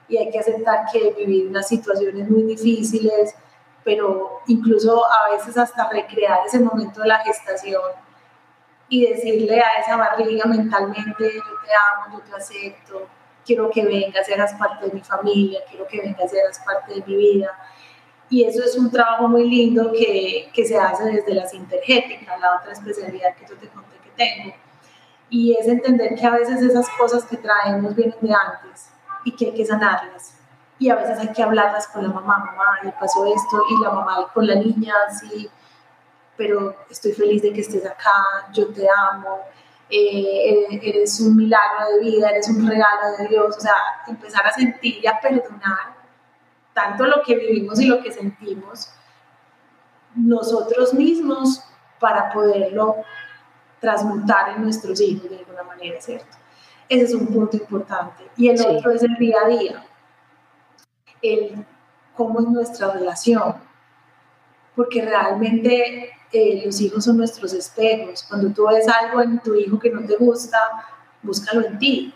[0.07, 3.35] Y hay que aceptar que vivir unas situaciones muy difíciles,
[3.83, 7.81] pero incluso a veces hasta recrear ese momento de la gestación
[8.87, 13.07] y decirle a esa barriga mentalmente, yo te amo, yo te acepto,
[13.45, 17.15] quiero que vengas hagas parte de mi familia, quiero que vengas hagas parte de mi
[17.15, 17.55] vida.
[18.29, 22.57] Y eso es un trabajo muy lindo que, que se hace desde la sintergética, la
[22.57, 24.53] otra especialidad que yo te conté que tengo
[25.29, 28.89] y es entender que a veces esas cosas que traemos vienen de antes
[29.23, 30.33] y que hay que sanarlas.
[30.79, 33.91] Y a veces hay que hablarlas con la mamá, mamá, le pasó esto, y la
[33.91, 35.49] mamá con la niña, sí,
[36.37, 39.39] pero estoy feliz de que estés acá, yo te amo.
[39.89, 43.73] eh, eres un milagro de vida, eres un regalo de Dios, o sea,
[44.07, 45.98] empezar a sentir y a perdonar
[46.79, 48.91] tanto lo que vivimos y lo que sentimos
[50.15, 51.61] nosotros mismos
[51.99, 52.97] para poderlo
[53.79, 56.37] transmutar en nuestros hijos de alguna manera, ¿cierto?
[56.87, 58.23] Ese es un punto importante.
[58.35, 59.85] Y el otro es el día a día,
[61.21, 61.65] el
[62.15, 63.55] cómo es nuestra relación,
[64.75, 68.23] porque realmente eh, los hijos son nuestros espejos.
[68.23, 70.57] Cuando tú ves algo en tu hijo que no te gusta,
[71.21, 72.13] búscalo en ti.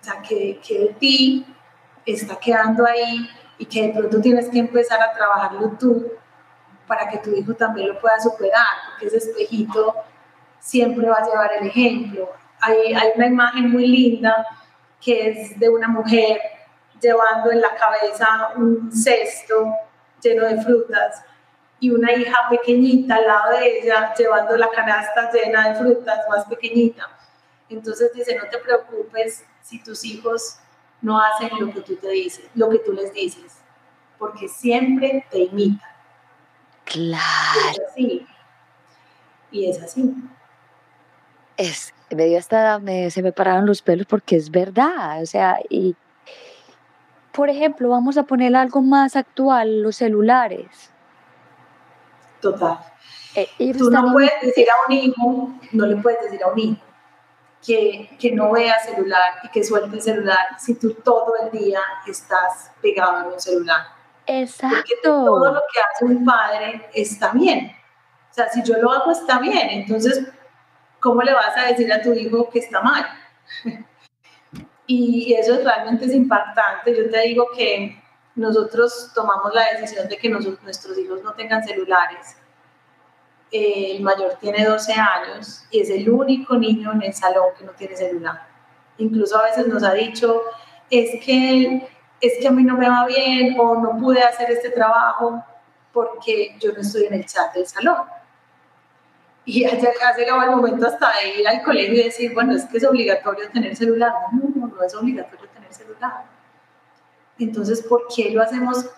[0.00, 1.46] O sea, que, que de ti
[2.04, 3.28] está quedando ahí
[3.62, 6.12] y que de pronto tienes que empezar a trabajarlo tú
[6.84, 9.94] para que tu hijo también lo pueda superar, porque ese espejito
[10.58, 12.28] siempre va a llevar el ejemplo.
[12.60, 14.44] Hay, hay una imagen muy linda
[15.00, 16.40] que es de una mujer
[17.00, 19.72] llevando en la cabeza un cesto
[20.20, 21.22] lleno de frutas
[21.78, 26.46] y una hija pequeñita al lado de ella llevando la canasta llena de frutas más
[26.46, 27.08] pequeñita.
[27.68, 30.58] Entonces dice, no te preocupes si tus hijos
[31.02, 33.58] no hacen lo que tú te dices, lo que tú les dices,
[34.18, 35.90] porque siempre te imitan.
[36.84, 37.82] Claro.
[37.96, 38.26] Y
[39.50, 40.14] Y es así
[41.56, 45.58] es, me dio hasta, me, se me pararon los pelos porque es verdad, o sea,
[45.68, 45.96] y
[47.32, 50.90] por ejemplo, vamos a poner algo más actual, los celulares.
[52.40, 52.78] Total.
[53.34, 56.91] Eh, Tú no puedes decir a un hijo, no le puedes decir a un hijo
[57.64, 61.80] que, que no vea celular y que suelte el celular si tú todo el día
[62.06, 63.86] estás pegado en un celular.
[64.26, 64.76] Exacto.
[64.76, 67.72] Porque todo lo que hace un padre está bien.
[68.30, 69.68] O sea, si yo lo hago está bien.
[69.70, 70.26] Entonces,
[71.00, 73.06] ¿cómo le vas a decir a tu hijo que está mal?
[74.86, 76.96] y eso realmente es impactante.
[76.96, 78.02] Yo te digo que
[78.34, 82.36] nosotros tomamos la decisión de que nuestros hijos no tengan celulares.
[83.52, 87.72] El mayor tiene 12 años y es el único niño en el salón que no
[87.72, 88.46] tiene celular.
[88.96, 90.42] Incluso a veces nos ha dicho,
[90.90, 91.86] es que,
[92.20, 95.44] es que a mí no me va bien o no pude hacer este trabajo
[95.92, 98.06] porque yo no estoy en el chat del salón.
[99.44, 99.74] Y ha
[100.16, 103.50] llegado el momento hasta de ir al colegio y decir, bueno, es que es obligatorio
[103.50, 104.12] tener celular.
[104.32, 106.24] No, no, no es obligatorio tener celular.
[107.38, 108.88] Entonces, ¿por qué lo hacemos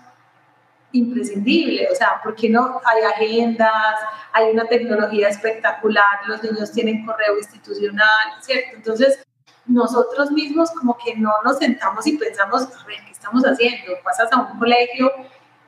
[0.95, 1.89] imprescindible?
[1.91, 3.95] O sea, ¿por qué no hay agendas,
[4.33, 8.09] hay una tecnología espectacular, los niños tienen correo institucional,
[8.41, 8.77] ¿cierto?
[8.77, 9.23] Entonces,
[9.67, 13.93] nosotros mismos como que no nos sentamos y pensamos, a ver, ¿qué estamos haciendo?
[14.03, 15.11] Pasas a un colegio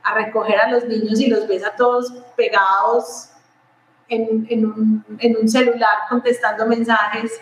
[0.02, 3.30] a recoger a los niños y los ves a todos pegados
[4.08, 7.32] en, en, un, en, un, celular contestando mensajes.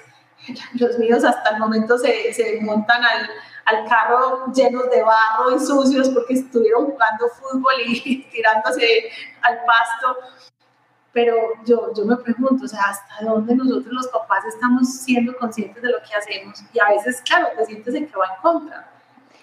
[0.75, 3.29] Los míos hasta el momento se, se montan al,
[3.67, 9.11] al, carro llenos de barro y sucios porque estuvieron jugando fútbol y tirándose
[9.43, 10.19] al pasto.
[11.13, 15.81] Pero yo, yo me pregunto, o sea, ¿hasta dónde nosotros los papás estamos siendo conscientes
[15.81, 16.61] de lo que hacemos?
[16.73, 18.91] Y a veces, claro, te sientes en que va en contra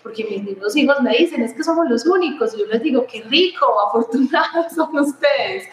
[0.04, 3.06] porque mis mismos hijos me dicen, es que somos los únicos, y yo les digo,
[3.08, 5.68] qué rico, afortunados son ustedes,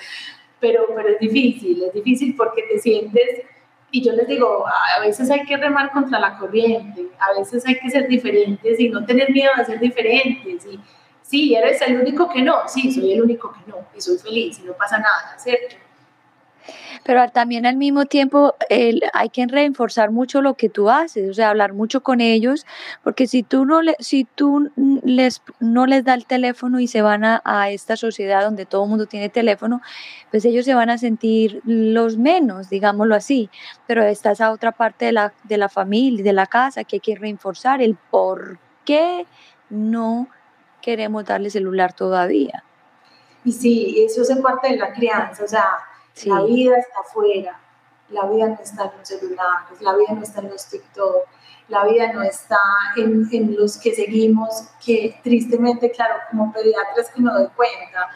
[0.61, 3.42] pero, pero es difícil, es difícil porque te sientes,
[3.90, 7.79] y yo les digo, a veces hay que remar contra la corriente, a veces hay
[7.79, 10.66] que ser diferentes y no tener miedo de ser diferentes.
[10.66, 10.81] Y
[11.22, 14.59] sí, eres el único que no, sí, soy el único que no, y soy feliz
[14.59, 15.77] y no pasa nada, ¿cierto?
[17.04, 18.54] Pero también al mismo tiempo
[19.12, 22.66] hay que reforzar mucho lo que tú haces, o sea, hablar mucho con ellos,
[23.02, 24.70] porque si tú no, le, si tú
[25.04, 28.85] les, no les das el teléfono y se van a, a esta sociedad donde todo
[28.85, 29.81] el mundo tiene teléfono,
[30.31, 33.50] pues ellos se van a sentir los menos, digámoslo así.
[33.87, 36.96] Pero esta es a otra parte de la, de la familia, de la casa, que
[36.96, 39.26] hay que reforzar el por qué
[39.70, 40.28] no
[40.81, 42.64] queremos darle celular todavía.
[43.44, 45.64] Y sí, eso es parte de la crianza, o sea,
[46.24, 47.61] la vida está afuera,
[48.11, 51.28] la vida no está en los celulares, la vida no está en los TikTok,
[51.68, 52.59] la vida no está
[52.96, 58.09] en, en los que seguimos, que tristemente, claro, como pediatra es que me doy cuenta,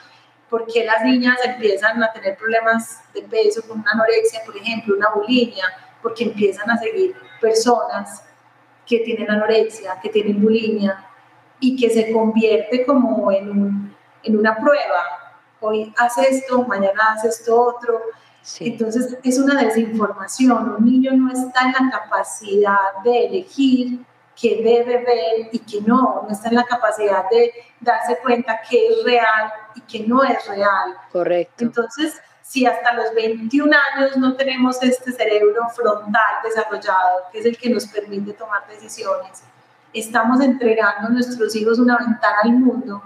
[0.48, 5.10] porque las niñas empiezan a tener problemas de peso con una anorexia, por ejemplo, una
[5.10, 5.64] bulimia,
[6.02, 8.24] porque empiezan a seguir personas
[8.86, 11.06] que tienen anorexia, que tienen bulimia,
[11.60, 15.21] y que se convierte como en, un, en una prueba
[15.62, 18.02] hoy hace esto, mañana hace esto otro.
[18.60, 20.76] Entonces es una desinformación.
[20.76, 24.04] Un niño no está en la capacidad de elegir
[24.40, 26.22] qué debe ver y qué no.
[26.22, 30.46] No está en la capacidad de darse cuenta qué es real y qué no es
[30.48, 30.96] real.
[31.12, 31.64] Correcto.
[31.64, 37.56] Entonces, si hasta los 21 años no tenemos este cerebro frontal desarrollado, que es el
[37.56, 39.42] que nos permite tomar decisiones,
[39.92, 43.02] estamos entregando a nuestros hijos una ventana al mundo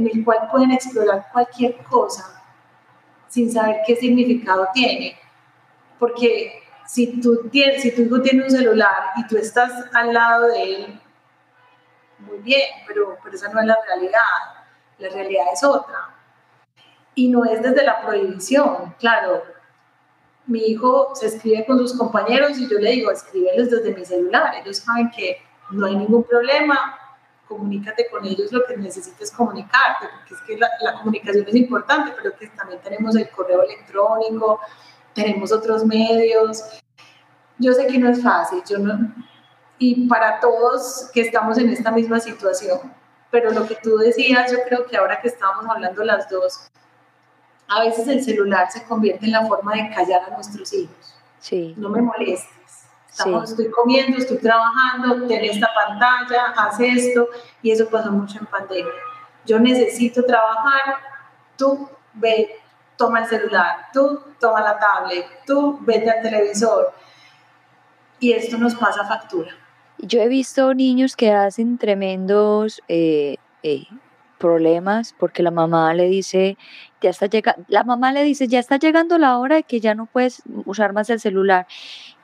[0.00, 2.42] en el cual pueden explorar cualquier cosa
[3.28, 5.16] sin saber qué significado tiene.
[5.98, 11.00] Porque si, tu hijo tiene un celular y tú estás al lado de él,
[12.18, 14.20] muy bien, pero, pero esa no es la realidad.
[14.98, 16.14] La realidad es otra.
[17.14, 19.42] Y no es desde la prohibición, claro.
[20.46, 24.54] Mi hijo se escribe con sus compañeros y yo le digo, escríbeles desde mi celular.
[24.56, 26.98] Ellos saben que no hay ningún problema,
[27.50, 32.12] comunícate con ellos lo que necesites comunicarte, porque es que la, la, comunicación es importante,
[32.16, 34.60] pero que también tenemos el correo electrónico,
[35.12, 36.62] tenemos otros medios.
[37.58, 39.12] Yo sé que no es fácil, yo no,
[39.80, 42.78] y para todos que estamos en esta misma situación,
[43.30, 46.70] pero lo que tú decías, yo creo que ahora que estamos hablando las dos,
[47.66, 51.16] a veces el celular se convierte en la forma de callar a nuestros hijos.
[51.38, 51.74] Sí.
[51.78, 52.02] No me
[53.26, 53.50] molestes.
[53.50, 57.28] Estoy comiendo, estoy trabajando, ten esta pantalla, haz esto,
[57.62, 58.92] y eso pasó mucho en pandemia.
[59.46, 60.96] Yo necesito trabajar,
[61.56, 62.56] tú ve,
[62.96, 66.92] toma el celular, tú toma la tablet, tú vete al televisor.
[68.18, 69.50] Y esto nos pasa factura.
[69.98, 73.86] Yo he visto niños que hacen tremendos eh, eh,
[74.38, 76.56] problemas porque la mamá le dice,
[77.00, 79.94] ya está llegando, la mamá le dice, ya está llegando la hora de que ya
[79.94, 81.66] no puedes usar más el celular.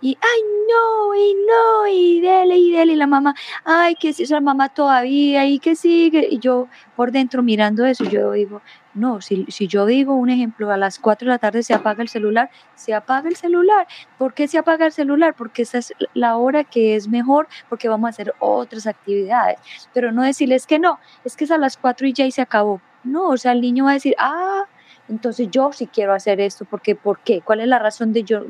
[0.01, 4.25] Y, ay, no, y no, y dele, y dele, y la mamá, ay, que si
[4.25, 6.29] es la mamá todavía, y que sigue.
[6.31, 8.61] Y yo por dentro mirando eso, yo digo,
[8.95, 12.03] no, si, si yo digo un ejemplo, a las 4 de la tarde se apaga
[12.03, 13.87] el celular, se apaga el celular.
[14.19, 15.35] ¿Por qué se apaga el celular?
[15.35, 19.59] Porque esa es la hora que es mejor, porque vamos a hacer otras actividades.
[19.95, 22.43] Pero no decirles que no, es que es a las 4 y ya y se
[22.43, 22.81] acabó.
[23.07, 24.65] No, o sea, el niño va a decir, ah,
[25.09, 27.41] entonces yo sí quiero hacer esto, porque ¿por qué?
[27.41, 28.43] ¿Cuál es la razón de yo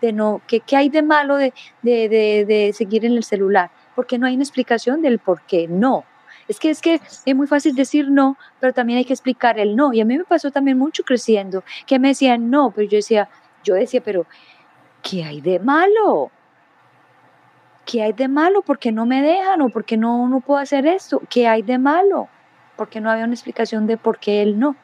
[0.00, 1.52] de no, qué, qué hay de malo de,
[1.82, 3.70] de, de, de seguir en el celular?
[3.94, 6.04] Porque no hay una explicación del por qué no.
[6.48, 9.74] Es que es que es muy fácil decir no, pero también hay que explicar el
[9.74, 9.92] no.
[9.92, 13.28] Y a mí me pasó también mucho creciendo, que me decían no, pero yo decía,
[13.64, 14.26] yo decía, pero
[15.02, 16.30] ¿qué hay de malo?
[17.84, 18.62] ¿Qué hay de malo?
[18.62, 19.60] ¿Por qué no me dejan?
[19.60, 21.20] ¿O por qué no, no puedo hacer esto?
[21.28, 22.28] ¿Qué hay de malo?
[22.76, 24.76] Porque no había una explicación de por qué él no.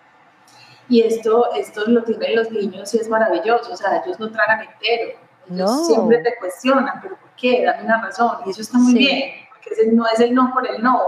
[0.88, 4.60] Y esto, esto lo tienen los niños y es maravilloso, o sea, ellos no tragan
[4.60, 5.18] entero.
[5.48, 5.84] Ellos no.
[5.84, 7.64] siempre te cuestionan, pero ¿por qué?
[7.64, 8.38] Dame una razón.
[8.46, 8.98] Y eso está muy sí.
[8.98, 11.00] bien, porque ese no es el no por el no.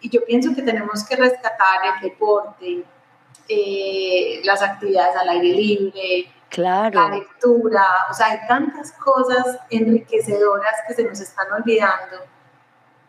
[0.00, 2.84] Y yo pienso que tenemos que rescatar el deporte,
[3.48, 7.00] eh, las actividades al aire libre, claro.
[7.00, 12.16] la lectura, o sea, hay tantas cosas enriquecedoras que se nos están olvidando.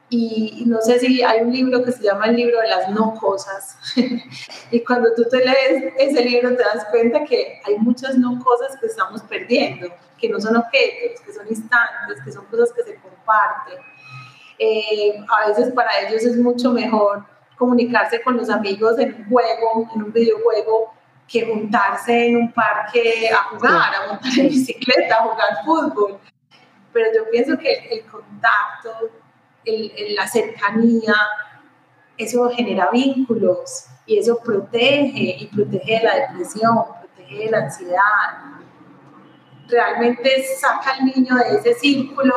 [0.09, 3.13] Y no sé si hay un libro que se llama el libro de las no
[3.15, 3.77] cosas.
[4.71, 8.77] y cuando tú te lees ese libro te das cuenta que hay muchas no cosas
[8.79, 12.95] que estamos perdiendo, que no son objetos, que son instantes, que son cosas que se
[12.95, 13.79] comparten.
[14.59, 17.25] Eh, a veces para ellos es mucho mejor
[17.57, 20.93] comunicarse con los amigos en un juego, en un videojuego,
[21.27, 26.19] que juntarse en un parque a jugar, a montar en bicicleta, a jugar fútbol.
[26.93, 29.09] Pero yo pienso que el, contacto,
[29.67, 31.15] el, el, la cercanía,
[32.17, 38.01] eso genera vínculos y eso protege y protege de la depresión, protege de la ansiedad.
[39.67, 42.33] Realmente saca al niño de ese círculo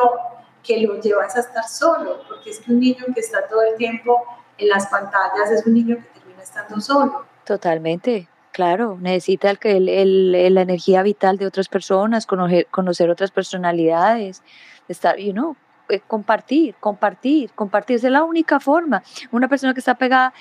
[0.63, 3.75] que lo llevas a estar solo, porque es que un niño que está todo el
[3.77, 4.23] tiempo
[4.57, 7.25] en las pantallas es un niño que termina estando solo.
[7.45, 13.31] Totalmente, claro, necesita el, el, el, la energía vital de otras personas, conocer, conocer otras
[13.31, 14.43] personalidades,
[14.87, 15.55] estar, you know,
[15.99, 19.03] compartir, compartir, compartir, es la única forma.
[19.31, 20.33] Una persona que está pegada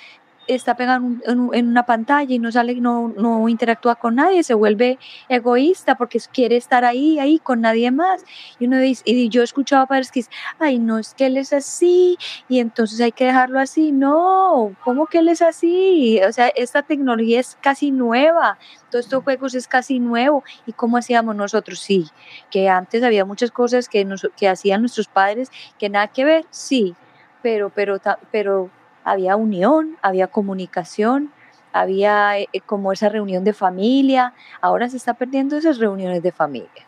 [0.47, 4.99] está pegado en, una pantalla y no sale, no, no interactúa con nadie, se vuelve
[5.29, 8.25] egoísta porque quiere estar ahí, ahí con nadie más.
[8.59, 11.27] Y uno dice, y yo he escuchado a padres que dicen, ay, no es que
[11.27, 12.19] él es así
[12.49, 13.93] y entonces hay que dejarlo así.
[13.93, 16.21] No, ¿cómo que él es así?
[16.27, 18.59] O sea, esta tecnología es casi nueva,
[18.91, 20.43] todos estos juegos es casi nuevo.
[20.67, 21.81] ¿Y cómo hacíamos nosotros?
[21.81, 22.07] Sí,
[22.51, 26.45] que antes había muchas cosas que, nos, que hacían nuestros padres que nada que ver,
[26.51, 26.95] sí,
[27.43, 28.71] pero, pero, pero
[29.11, 31.33] había unión, había comunicación,
[31.73, 34.35] había eh, como esa reunión de familia.
[34.61, 36.87] Ahora se está perdiendo esas reuniones de familia.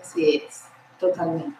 [0.00, 0.64] Así es,
[0.98, 1.56] totalmente.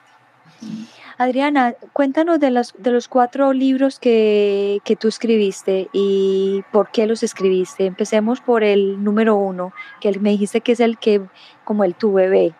[1.18, 7.07] Adriana, cuéntanos de los, de los cuatro libros que, que, tú escribiste y por qué
[7.07, 7.86] los escribiste.
[7.86, 11.20] Empecemos por el número uno, que me dijiste que es el que,
[11.64, 12.55] como el tu bebé.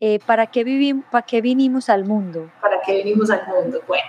[0.00, 2.50] Eh, ¿para, qué vivimos, ¿Para qué vinimos al mundo?
[2.60, 3.82] ¿Para qué vinimos al mundo?
[3.86, 4.04] Bueno,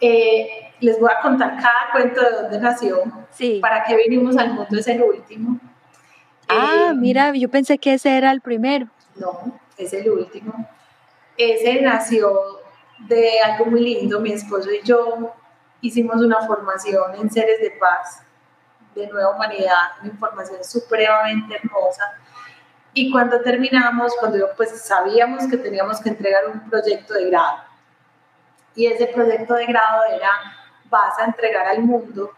[0.00, 3.02] eh, les voy a contar cada cuento de dónde nació.
[3.30, 3.58] Sí.
[3.60, 5.58] Para qué vinimos al mundo es el último.
[6.48, 8.88] Ah, eh, mira, yo pensé que ese era el primero.
[9.16, 10.68] No, es el último.
[11.36, 12.60] Ese nació
[13.06, 14.20] de algo muy lindo.
[14.20, 15.32] Mi esposo y yo
[15.80, 18.22] hicimos una formación en Seres de Paz,
[18.94, 22.14] de Nueva Humanidad, una formación supremamente hermosa.
[22.94, 27.68] Y cuando terminamos, cuando pues sabíamos que teníamos que entregar un proyecto de grado,
[28.74, 30.30] y ese proyecto de grado era,
[30.88, 32.30] vas a entregar al mundo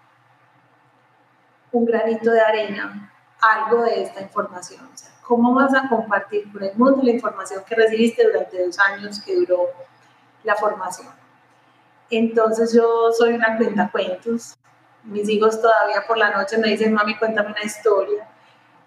[1.72, 4.88] un granito de arena, algo de esta información.
[4.92, 8.76] O sea, ¿Cómo vas a compartir con el mundo la información que recibiste durante dos
[8.80, 9.68] años que duró
[10.42, 11.06] la formación?
[12.10, 14.58] Entonces yo soy una cuenta cuentos.
[15.04, 18.26] Mis hijos todavía por la noche me dicen, mami, cuéntame una historia.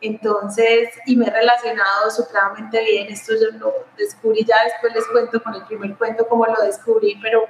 [0.01, 3.07] Entonces, y me he relacionado supremamente bien.
[3.07, 7.17] Esto yo lo descubrí ya después les cuento con el primer cuento cómo lo descubrí,
[7.21, 7.47] pero,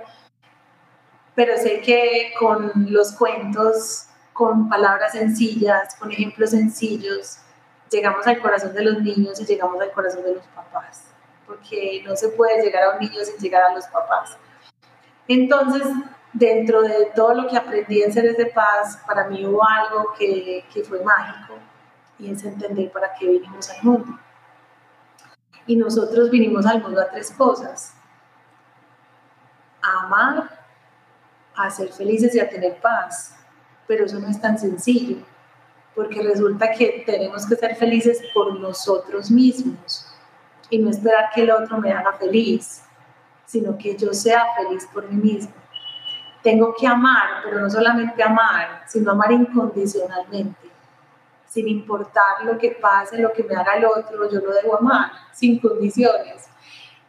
[1.35, 7.37] pero sé que con los cuentos, con palabras sencillas, con ejemplos sencillos,
[7.89, 11.03] llegamos al corazón de los niños y llegamos al corazón de los papás,
[11.45, 14.37] porque no se puede llegar a un niño sin llegar a los papás.
[15.27, 15.87] Entonces,
[16.33, 20.65] dentro de todo lo que aprendí en Seres de Paz, para mí hubo algo que,
[20.73, 21.55] que fue mágico
[22.19, 24.19] y es entender para qué vinimos al mundo.
[25.65, 27.95] Y nosotros vinimos al mundo a tres cosas.
[29.81, 30.52] A amar,
[31.55, 33.35] a ser felices y a tener paz.
[33.87, 35.17] Pero eso no es tan sencillo,
[35.95, 40.07] porque resulta que tenemos que ser felices por nosotros mismos
[40.69, 42.83] y no esperar que el otro me haga feliz
[43.53, 45.53] sino que yo sea feliz por mí mismo.
[46.41, 50.69] Tengo que amar, pero no solamente amar, sino amar incondicionalmente,
[51.47, 55.11] sin importar lo que pase, lo que me haga el otro, yo lo debo amar,
[55.31, 56.47] sin condiciones.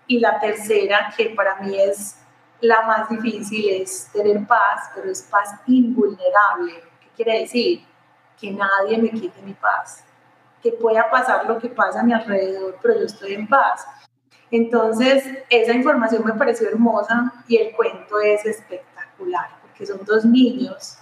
[0.07, 2.19] Y la tercera, que para mí es
[2.67, 6.83] la más difícil, es tener paz, pero es paz invulnerable.
[7.01, 7.85] ¿Qué quiere decir?
[8.41, 10.05] Que nadie me quite mi paz.
[10.63, 13.87] Que pueda pasar lo que pasa a mi alrededor, pero yo estoy en paz
[14.55, 20.97] entonces, esa información me pareció hermosa y el cuento es espectacular, porque son dos niños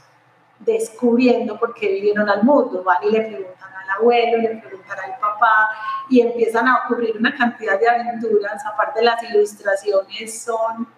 [0.59, 2.83] descubriendo por qué vinieron al mundo.
[2.83, 5.69] Van y le preguntan al abuelo, le preguntan al papá
[6.09, 8.65] y empiezan a ocurrir una cantidad de aventuras.
[8.65, 10.89] Aparte, las ilustraciones son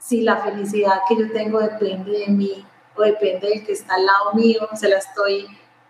[0.00, 2.66] si la felicidad que yo tengo depende de mí
[2.96, 5.46] o depende del que está al lado mío, se la estoy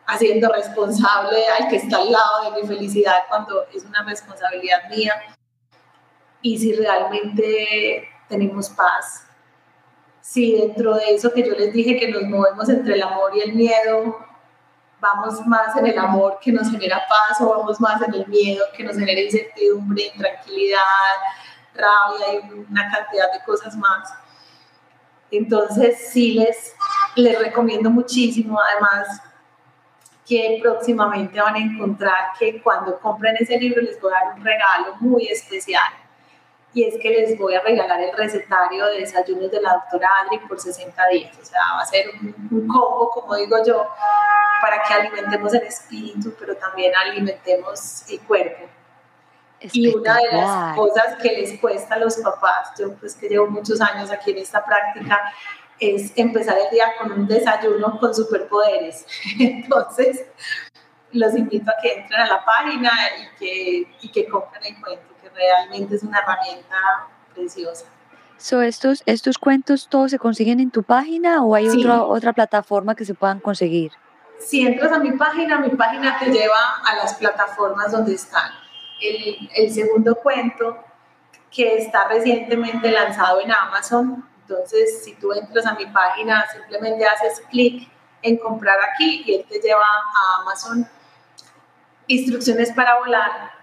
[0.07, 5.15] haciendo responsable al que está al lado de mi felicidad cuando es una responsabilidad mía
[6.43, 9.28] y si realmente tenemos paz.
[10.29, 13.41] Si dentro de eso que yo les dije que nos movemos entre el amor y
[13.41, 14.15] el miedo,
[15.01, 18.63] vamos más en el amor que nos genera paz o vamos más en el miedo
[18.77, 20.81] que nos genera incertidumbre, intranquilidad,
[21.75, 24.13] rabia y una cantidad de cosas más.
[25.31, 26.75] Entonces sí les,
[27.17, 29.23] les recomiendo muchísimo, además
[30.27, 34.45] que próximamente van a encontrar que cuando compren ese libro les voy a dar un
[34.45, 35.91] regalo muy especial
[36.75, 40.39] y es que les voy a regalar el recetario de desayunos de la doctora Adri
[40.47, 41.37] por 60 días.
[41.41, 43.87] O sea, va a ser un, un combo, como digo yo,
[44.61, 48.69] para que alimentemos el espíritu, pero también alimentemos el cuerpo.
[49.61, 53.49] Y una de las cosas que les cuesta a los papás, yo pues que llevo
[53.49, 55.21] muchos años aquí en esta práctica,
[55.81, 59.07] es empezar el día con un desayuno con superpoderes.
[59.39, 60.27] Entonces,
[61.13, 65.15] los invito a que entren a la página y que, y que compren el cuento,
[65.35, 66.77] realmente es una herramienta
[67.35, 67.87] preciosa.
[68.39, 72.95] So, estos, ¿Estos cuentos todos se consiguen en tu página o hay otra, otra plataforma
[72.95, 73.93] que se puedan conseguir?
[74.39, 78.53] Si entras a mi página, mi página te lleva a las plataformas donde están.
[79.01, 80.79] El, el segundo cuento
[81.51, 87.43] que está recientemente lanzado en Amazon, entonces si tú entras a mi página, simplemente haces
[87.51, 87.89] clic
[88.23, 90.89] en comprar aquí y él te lleva a Amazon.
[92.07, 93.58] Instrucciones para volar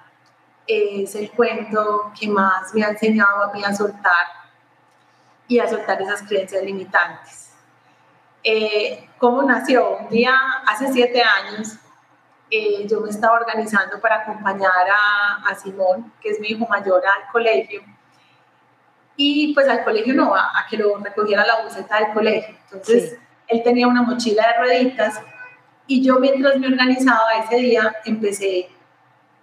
[0.68, 4.28] es el cuento que más me ha enseñado a mí a soltar
[5.48, 7.46] y a soltar esas creencias limitantes
[8.48, 9.98] eh, ¿Cómo nació?
[9.98, 10.36] Un día,
[10.68, 11.78] hace siete años,
[12.52, 14.86] eh, yo me estaba organizando para acompañar
[15.50, 17.82] a, Simón, que es mi hijo mayor, al colegio.
[19.18, 22.56] Y pues al colegio no, a, que lo recogiera la buceta del colegio.
[22.66, 25.20] Entonces, él tenía una mochila de rueditas
[25.88, 28.70] y yo mientras me organizaba ese día empecé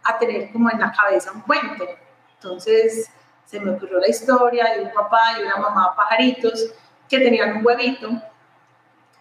[0.05, 1.87] a tener como en la cabeza un cuento.
[2.35, 3.11] Entonces
[3.45, 6.73] se me ocurrió la historia de un papá y una mamá pajaritos
[7.09, 8.11] que tenían un huevito.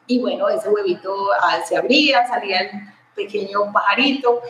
[0.07, 2.71] Y bueno, ese huevito ah, se abría, salía el
[3.15, 4.41] pequeño pajarito.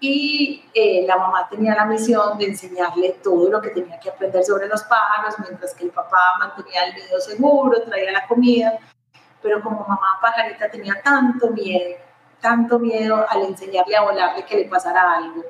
[0.00, 4.44] Y eh, la mamá tenía la misión de enseñarle todo lo que tenía que aprender
[4.44, 8.78] sobre los pájaros, mientras que el papá mantenía el nido seguro, traía la comida,
[9.42, 11.96] pero como mamá pajarita tenía tanto miedo,
[12.40, 15.44] tanto miedo al enseñarle a volarle que le pasara algo.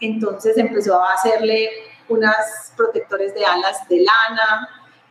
[0.00, 1.70] Entonces empezó a hacerle
[2.08, 4.68] unas protectores de alas de lana,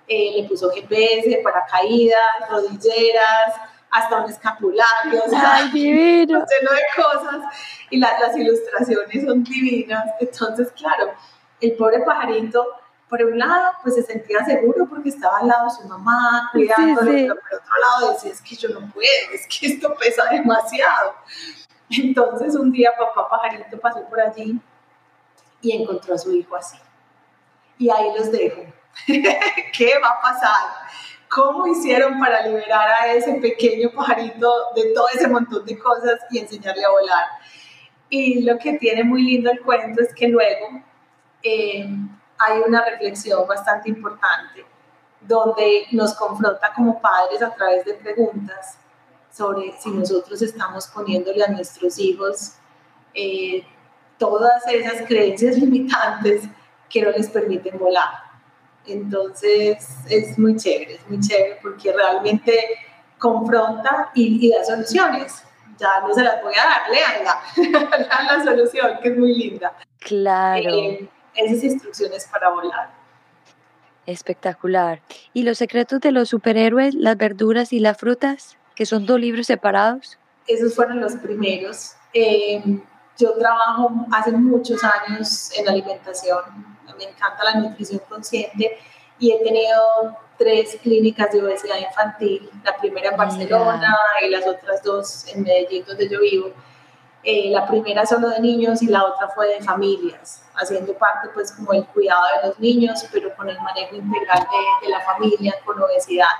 [0.07, 3.53] eh, le puso GPS, paracaídas, rodilleras,
[3.91, 6.39] hasta un escapulario, o sea, Ay, divino.
[6.39, 7.55] lleno de cosas
[7.89, 10.05] y las ilustraciones son divinas.
[10.19, 11.13] Entonces, claro,
[11.61, 12.65] el pobre pajarito,
[13.09, 17.11] por un lado, pues se sentía seguro porque estaba al lado de su mamá, cuidándolo,
[17.11, 17.17] sí.
[17.21, 21.15] pero por otro lado decía, es que yo no puedo, es que esto pesa demasiado.
[21.89, 24.59] Entonces, un día papá pajarito pasó por allí
[25.61, 26.77] y encontró a su hijo así.
[27.77, 28.61] Y ahí los dejo.
[29.05, 30.67] ¿Qué va a pasar?
[31.29, 36.39] ¿Cómo hicieron para liberar a ese pequeño pajarito de todo ese montón de cosas y
[36.39, 37.25] enseñarle a volar?
[38.09, 40.81] Y lo que tiene muy lindo el cuento es que luego
[41.43, 41.87] eh,
[42.39, 44.65] hay una reflexión bastante importante
[45.21, 48.77] donde nos confronta como padres a través de preguntas
[49.31, 52.53] sobre si nosotros estamos poniéndole a nuestros hijos
[53.13, 53.65] eh,
[54.17, 56.43] todas esas creencias limitantes
[56.89, 58.09] que no les permiten volar.
[58.85, 62.57] Entonces es muy chévere, es muy chévere porque realmente
[63.17, 65.43] confronta y, y da soluciones.
[65.77, 67.41] Ya no se las voy a dar, léanla,
[67.99, 69.73] lean la solución, que es muy linda.
[69.99, 70.73] Claro.
[70.73, 72.89] Eh, esas instrucciones para volar.
[74.05, 75.01] Espectacular.
[75.33, 79.47] ¿Y los secretos de los superhéroes, las verduras y las frutas, que son dos libros
[79.47, 80.17] separados?
[80.47, 81.93] Esos fueron los primeros.
[82.13, 82.63] Eh,
[83.17, 86.39] yo trabajo hace muchos años en alimentación,
[86.97, 88.77] me encanta la nutrición consciente
[89.19, 89.81] y he tenido
[90.37, 95.83] tres clínicas de obesidad infantil, la primera en Barcelona y las otras dos en Medellín,
[95.85, 96.53] donde yo vivo.
[97.29, 101.51] Eh, la primera solo de niños y la otra fue de familias, haciendo parte pues
[101.51, 104.47] como el cuidado de los niños, pero con el manejo integral
[104.81, 106.31] de, la familia con obesidad.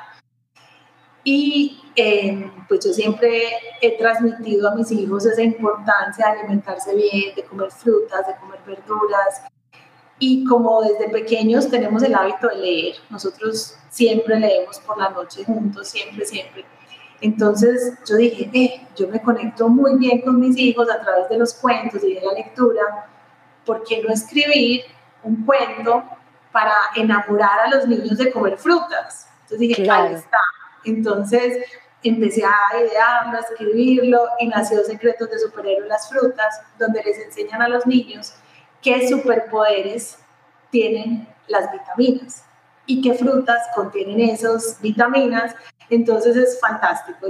[1.26, 3.50] Y eh, pues yo siempre
[3.82, 8.62] he transmitido a mis hijos esa importancia de alimentarse bien, de comer frutas, de comer
[8.66, 9.42] verduras.
[10.20, 15.44] Y como desde pequeños tenemos el hábito de leer, nosotros siempre leemos por la noche
[15.44, 16.64] juntos, siempre, siempre.
[17.22, 21.38] Entonces yo dije, eh, yo me conecto muy bien con mis hijos a través de
[21.38, 23.08] los cuentos y de la lectura,
[23.66, 24.82] ¿por qué no escribir
[25.24, 26.04] un cuento
[26.52, 29.28] para enamorar a los niños de comer frutas?
[29.44, 30.10] Entonces dije, Claro.
[30.10, 30.38] ahí está.
[30.86, 31.66] Entonces
[32.04, 37.62] empecé a idearlo, a escribirlo y nació Secretos de Superhéroes las Frutas, donde les enseñan
[37.62, 38.34] a los niños
[38.82, 40.20] qué superpoderes
[40.70, 42.44] tienen las vitaminas
[42.86, 45.56] y qué frutas contienen esas vitaminas.
[45.90, 47.28] Entonces es fantástico.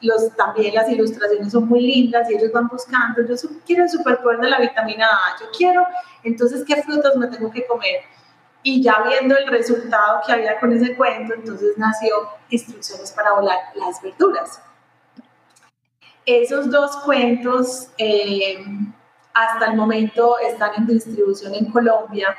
[0.00, 3.34] Los, también las ilustraciones son muy lindas y ellos van buscando, yo
[3.64, 5.86] quiero el superpoder de la vitamina A, yo quiero,
[6.22, 8.00] entonces, ¿qué frutas me tengo que comer?
[8.62, 12.14] Y ya viendo el resultado que había con ese cuento, entonces nació
[12.50, 14.60] Instrucciones para volar las verduras.
[16.26, 18.64] Esos dos cuentos eh,
[19.32, 22.36] hasta el momento están en distribución en Colombia,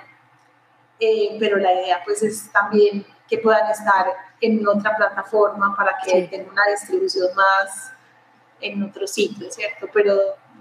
[0.99, 4.07] eh, pero la idea pues es también que puedan estar
[4.41, 6.27] en otra plataforma para que Sí.
[6.27, 7.93] tengan una distribución más
[8.59, 9.87] en otro sitio, ¿cierto?
[9.93, 10.15] Pero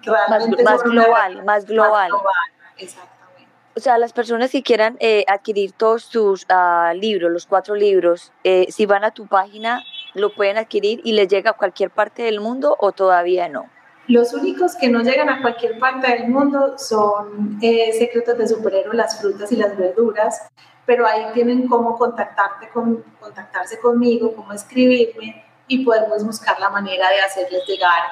[0.07, 2.09] Más, realmente más una global, herramienta más global.
[2.11, 2.35] global,
[2.79, 3.51] exactamente.
[3.77, 8.33] O sea, las personas que quieran eh, adquirir todos tus ah, libros, los cuatro libros,
[8.45, 9.83] eh, si van a tu página,
[10.15, 13.69] lo pueden adquirir y les llega a cualquier parte del mundo o todavía no.
[14.07, 18.97] Los únicos que no llegan a cualquier parte del mundo son eh, secretos de superhéroes,
[18.97, 20.49] las frutas y las verduras,
[20.91, 27.09] pero ahí tienen cómo contactarte con, contactarse conmigo, cómo escribirme y podemos buscar la manera
[27.11, 28.03] de hacerles llegar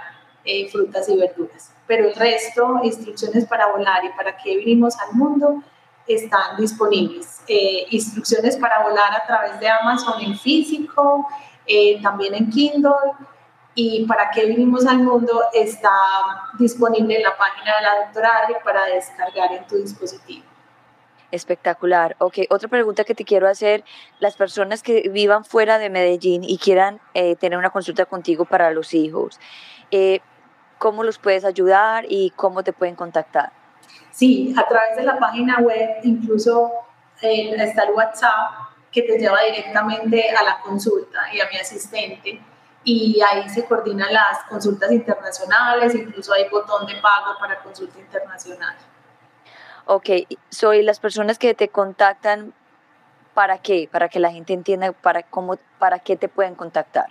[0.45, 1.74] eh, frutas y verduras.
[1.89, 5.61] Pero el resto, instrucciones para volar y para qué vinimos al mundo,
[6.07, 7.41] están disponibles.
[7.49, 11.26] Eh, instrucciones para volar a través de Amazon en físico,
[11.66, 12.93] eh, también en Kindle
[13.74, 15.91] y para qué vinimos al mundo está
[16.61, 20.48] disponible en la página de la doctora Adri para descargar en tu dispositivo.
[21.31, 22.16] Espectacular.
[22.18, 23.85] Ok, otra pregunta que te quiero hacer,
[24.18, 28.70] las personas que vivan fuera de Medellín y quieran eh, tener una consulta contigo para
[28.70, 29.39] los hijos,
[29.91, 30.20] eh,
[30.79, 33.53] ¿cómo los puedes ayudar y cómo te pueden contactar?
[34.11, 36.72] Sí, a través de la página web incluso
[37.20, 42.41] eh, está el WhatsApp que te lleva directamente a la consulta y a mi asistente
[42.85, 48.76] y ahí se coordinan las consultas internacionales, incluso hay botón de pago para consulta internacional.
[49.91, 50.11] Ok,
[50.51, 52.53] soy las personas que te contactan,
[53.32, 53.89] ¿para qué?
[53.91, 57.07] Para que la gente entienda para, cómo, para qué te pueden contactar.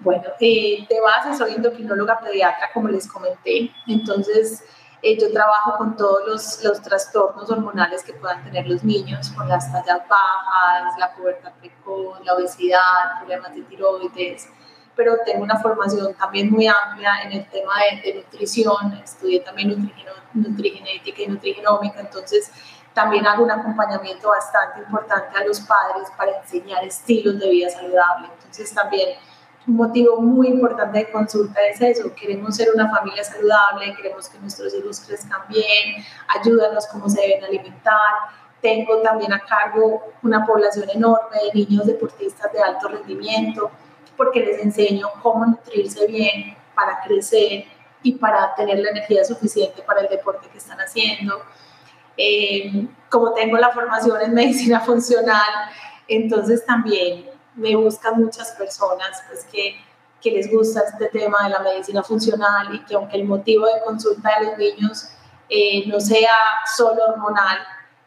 [0.00, 3.70] Bueno, eh, de base soy endocrinóloga pediatra, como les comenté.
[3.86, 4.64] Entonces,
[5.00, 9.48] eh, yo trabajo con todos los, los, trastornos hormonales que puedan tener los niños, con
[9.48, 14.48] las tallas bajas, la pubertad precoz, la obesidad, problemas de tiroides,
[15.00, 17.72] pero tengo una formación también muy amplia en el tema
[18.04, 19.90] de, nutrición, estudié también
[20.34, 22.52] nutrigenética y nutrigenómica, entonces
[22.92, 28.28] también hago un acompañamiento bastante importante a los padres para enseñar estilos de vida saludable,
[28.34, 29.16] entonces también
[29.66, 34.38] un motivo muy importante de consulta es eso, queremos ser una familia saludable, queremos que
[34.38, 38.38] nuestros hijos crezcan bien, ayúdanos cómo se deben alimentar.
[38.60, 43.70] Tengo también a cargo una población enorme de niños deportistas de alto rendimiento,
[44.20, 47.64] porque les enseño cómo nutrirse bien para crecer
[48.02, 51.42] y para tener la energía suficiente para el deporte que están haciendo.
[52.18, 55.70] Eh, como tengo la formación en medicina funcional,
[56.06, 59.80] entonces también me buscan muchas personas pues, que,
[60.20, 63.80] que les gusta este tema de la medicina funcional y que aunque el motivo de
[63.86, 65.08] consulta de los niños
[65.48, 66.36] eh, no sea
[66.76, 67.56] solo hormonal,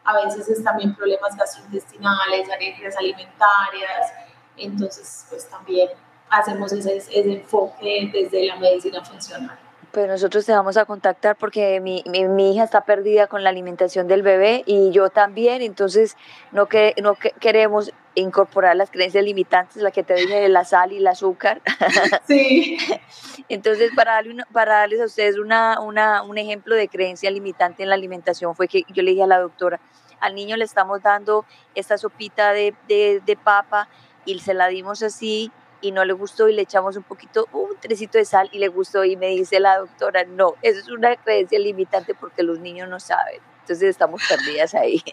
[0.04, 4.12] a veces es también problemas gastrointestinales, alergias alimentarias,
[4.56, 5.88] entonces pues también
[6.30, 9.58] hacemos ese, ese enfoque desde la medicina funcional.
[9.94, 14.08] Pues nosotros te vamos a contactar porque mi, mi, hija está perdida con la alimentación
[14.08, 16.16] del bebé y yo también, entonces
[16.50, 20.90] no, que, no queremos incorporar las creencias limitantes, la que te dije de la sal
[20.90, 21.62] y el azúcar.
[22.26, 22.76] Sí.
[23.48, 27.88] entonces, para, darle para darles a ustedes una, una, un ejemplo de creencia limitante en
[27.88, 29.78] la alimentación fue que yo le dije a la doctora,
[30.18, 31.44] al niño le estamos dando
[31.76, 33.88] esta sopita de, de, de papa
[34.24, 35.50] y se la dimos así
[35.80, 38.68] y no le gustó y le echamos un poquito, un trecito de sal y le
[38.68, 42.88] gustó y me dice la doctora, no, eso es una creencia limitante porque los niños
[42.88, 43.40] no saben.
[43.60, 45.02] Entonces estamos perdidas ahí.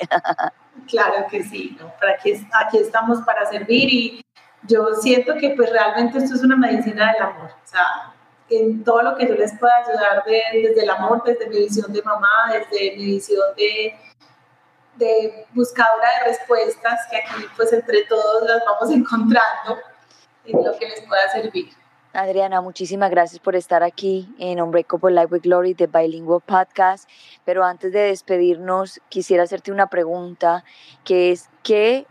[0.87, 1.93] Claro que sí, ¿no?
[1.99, 4.25] Para aquí, aquí estamos para servir y
[4.63, 7.51] yo siento que pues realmente esto es una medicina del amor.
[7.51, 8.13] O sea,
[8.49, 12.01] en todo lo que yo les pueda ayudar desde el amor, desde mi visión de
[12.01, 13.95] mamá, desde mi visión de,
[15.05, 19.79] de buscadora de respuestas, que aquí pues entre todos las vamos encontrando
[20.45, 21.69] en lo que les pueda servir.
[22.13, 27.09] Adriana, muchísimas gracias por estar aquí en Unbreakable Life with Glory de Bilingual Podcast.
[27.45, 30.65] Pero antes de despedirnos, quisiera hacerte una pregunta,
[31.05, 32.05] que es, ¿qué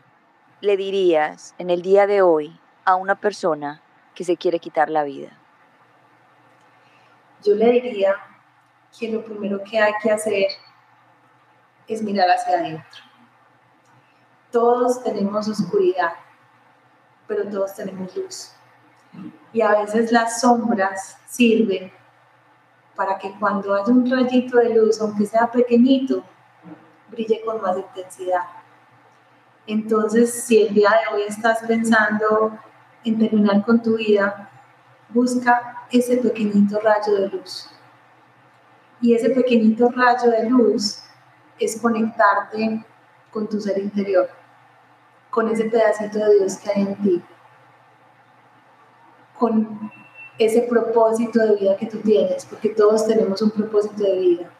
[0.62, 3.82] le dirías en el día de hoy a una persona
[4.14, 5.38] que se quiere quitar la vida?
[7.44, 8.16] Yo le diría
[8.98, 10.46] que lo primero que hay que hacer
[11.92, 13.00] es mirar hacia adentro.
[14.50, 16.12] Todos tenemos oscuridad
[17.30, 18.50] pero todos tenemos luz.
[19.52, 21.92] Y a veces las sombras sirven
[22.96, 26.24] para que cuando haya un rayito de luz, aunque sea pequeñito,
[27.08, 28.42] brille con más intensidad.
[29.64, 32.58] Entonces, si el día de hoy estás pensando
[33.04, 34.50] en terminar con tu vida,
[35.10, 37.70] busca ese pequeñito rayo de luz.
[39.00, 41.00] Y ese pequeñito rayo de luz
[41.60, 42.84] es conectarte
[43.30, 44.28] con tu ser interior
[45.30, 47.22] con ese pedacito de Dios que hay en ti,
[49.38, 49.90] con
[50.38, 54.50] ese propósito de vida que tú tienes, porque todos tenemos un propósito de vida.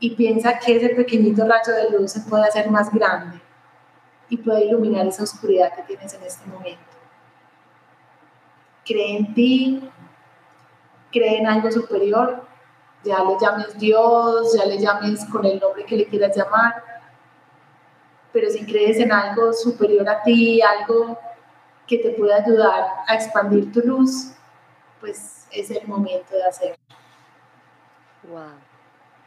[0.00, 3.40] Y piensa que ese pequeñito rayo de luz se puede hacer más grande
[4.28, 6.82] y puede iluminar esa oscuridad que tienes en este momento.
[8.84, 9.90] Cree en ti,
[11.12, 12.44] cree en algo superior,
[13.04, 16.82] ya le llames Dios, ya le llames con el nombre que le quieras llamar,
[18.32, 21.18] pero si crees en algo superior a ti, algo
[21.86, 24.32] que te pueda ayudar a expandir tu luz,
[25.00, 26.76] pues es el momento de hacerlo.
[28.24, 28.64] Wow.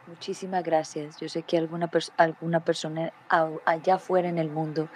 [0.08, 1.18] Muchísimas gracias.
[1.20, 4.88] Yo sé que alguna, alguna persona allá afuera en el mundo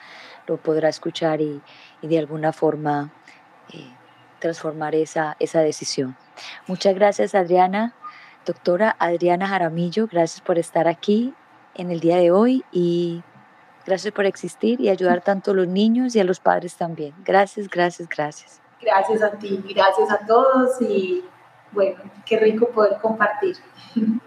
[0.46, 1.60] lo podrá escuchar y,
[2.00, 3.12] de alguna forma
[3.72, 3.92] eh,
[4.38, 6.16] transformar esa, esa decisión.
[6.66, 7.94] Muchas gracias, Adriana.
[8.46, 11.34] Doctora Adriana Jaramillo, gracias por estar aquí
[11.74, 13.22] en el día de hoy y
[13.84, 17.14] Gracias por existir y ayudar tanto a los niños y a los padres también.
[17.24, 18.60] Gracias, gracias, gracias.
[18.80, 21.24] Gracias a ti, gracias a todos y
[21.70, 23.56] bueno, qué rico poder compartir.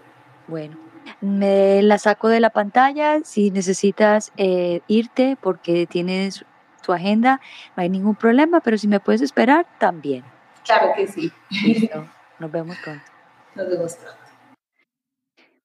[0.48, 0.76] Bueno,
[1.20, 6.44] me la saco de la pantalla si necesitas eh, irte porque tienes
[6.84, 7.40] tu agenda,
[7.76, 10.22] no hay ningún problema, pero si me puedes esperar, también.
[10.64, 11.32] Claro que sí.
[12.38, 13.15] Nos vemos pronto.
[13.56, 13.96] Nos.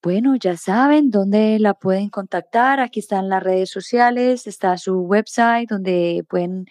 [0.01, 2.79] Bueno, ya saben dónde la pueden contactar.
[2.79, 6.65] Aquí están las redes sociales, está su website donde pueden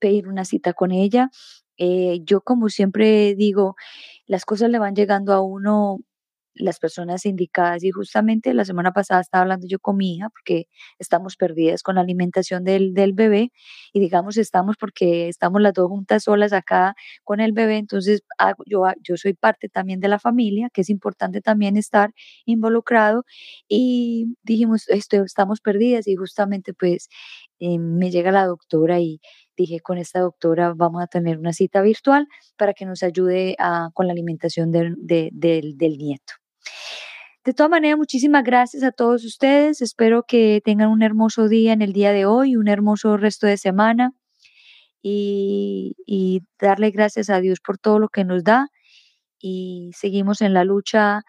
[0.00, 1.30] pedir una cita con ella.
[1.76, 3.76] Eh, yo como siempre digo,
[4.26, 6.00] las cosas le van llegando a uno
[6.54, 7.84] las personas indicadas.
[7.84, 11.96] Y justamente la semana pasada estaba hablando yo con mi hija porque estamos perdidas con
[11.96, 13.52] la alimentación del, del bebé
[13.92, 16.94] y digamos estamos porque estamos las dos juntas solas acá
[17.24, 17.78] con el bebé.
[17.78, 18.22] Entonces
[18.66, 22.12] yo, yo soy parte también de la familia, que es importante también estar
[22.44, 23.24] involucrado
[23.68, 27.08] y dijimos, esto, estamos perdidas y justamente pues
[27.60, 29.20] eh, me llega la doctora y
[29.56, 33.56] dije con esta doctora vamos a tener una cita virtual para que nos ayude
[33.94, 36.43] con la alimentación del, del nieto.
[37.44, 39.82] De todas maneras, muchísimas gracias a todos ustedes.
[39.82, 43.58] Espero que tengan un hermoso día en el día de hoy, un hermoso resto de
[43.58, 44.12] semana
[45.02, 48.68] y, darle gracias a Dios por todo lo que nos da.
[49.38, 51.20] Y seguimos en la lucha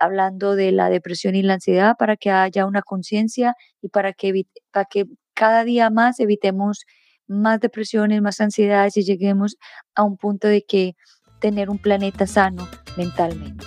[0.00, 4.46] hablando de la depresión y la ansiedad para que haya una conciencia y para que,
[4.72, 6.84] para que cada día más evitemos
[7.28, 9.56] más depresiones, más ansiedades y lleguemos
[9.94, 10.94] a un punto de que
[11.40, 13.64] tener un planeta sano mentalmente.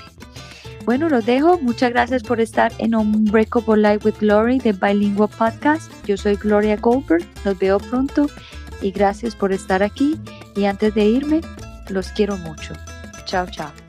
[0.85, 1.57] Bueno, los dejo.
[1.59, 5.91] Muchas gracias por estar en Unbreakable Life with Glory de Bilingual Podcast.
[6.05, 7.25] Yo soy Gloria Goldberg.
[7.45, 8.27] Los veo pronto
[8.81, 10.19] y gracias por estar aquí.
[10.55, 11.41] Y antes de irme,
[11.89, 12.73] los quiero mucho.
[13.25, 13.82] Chao, chao.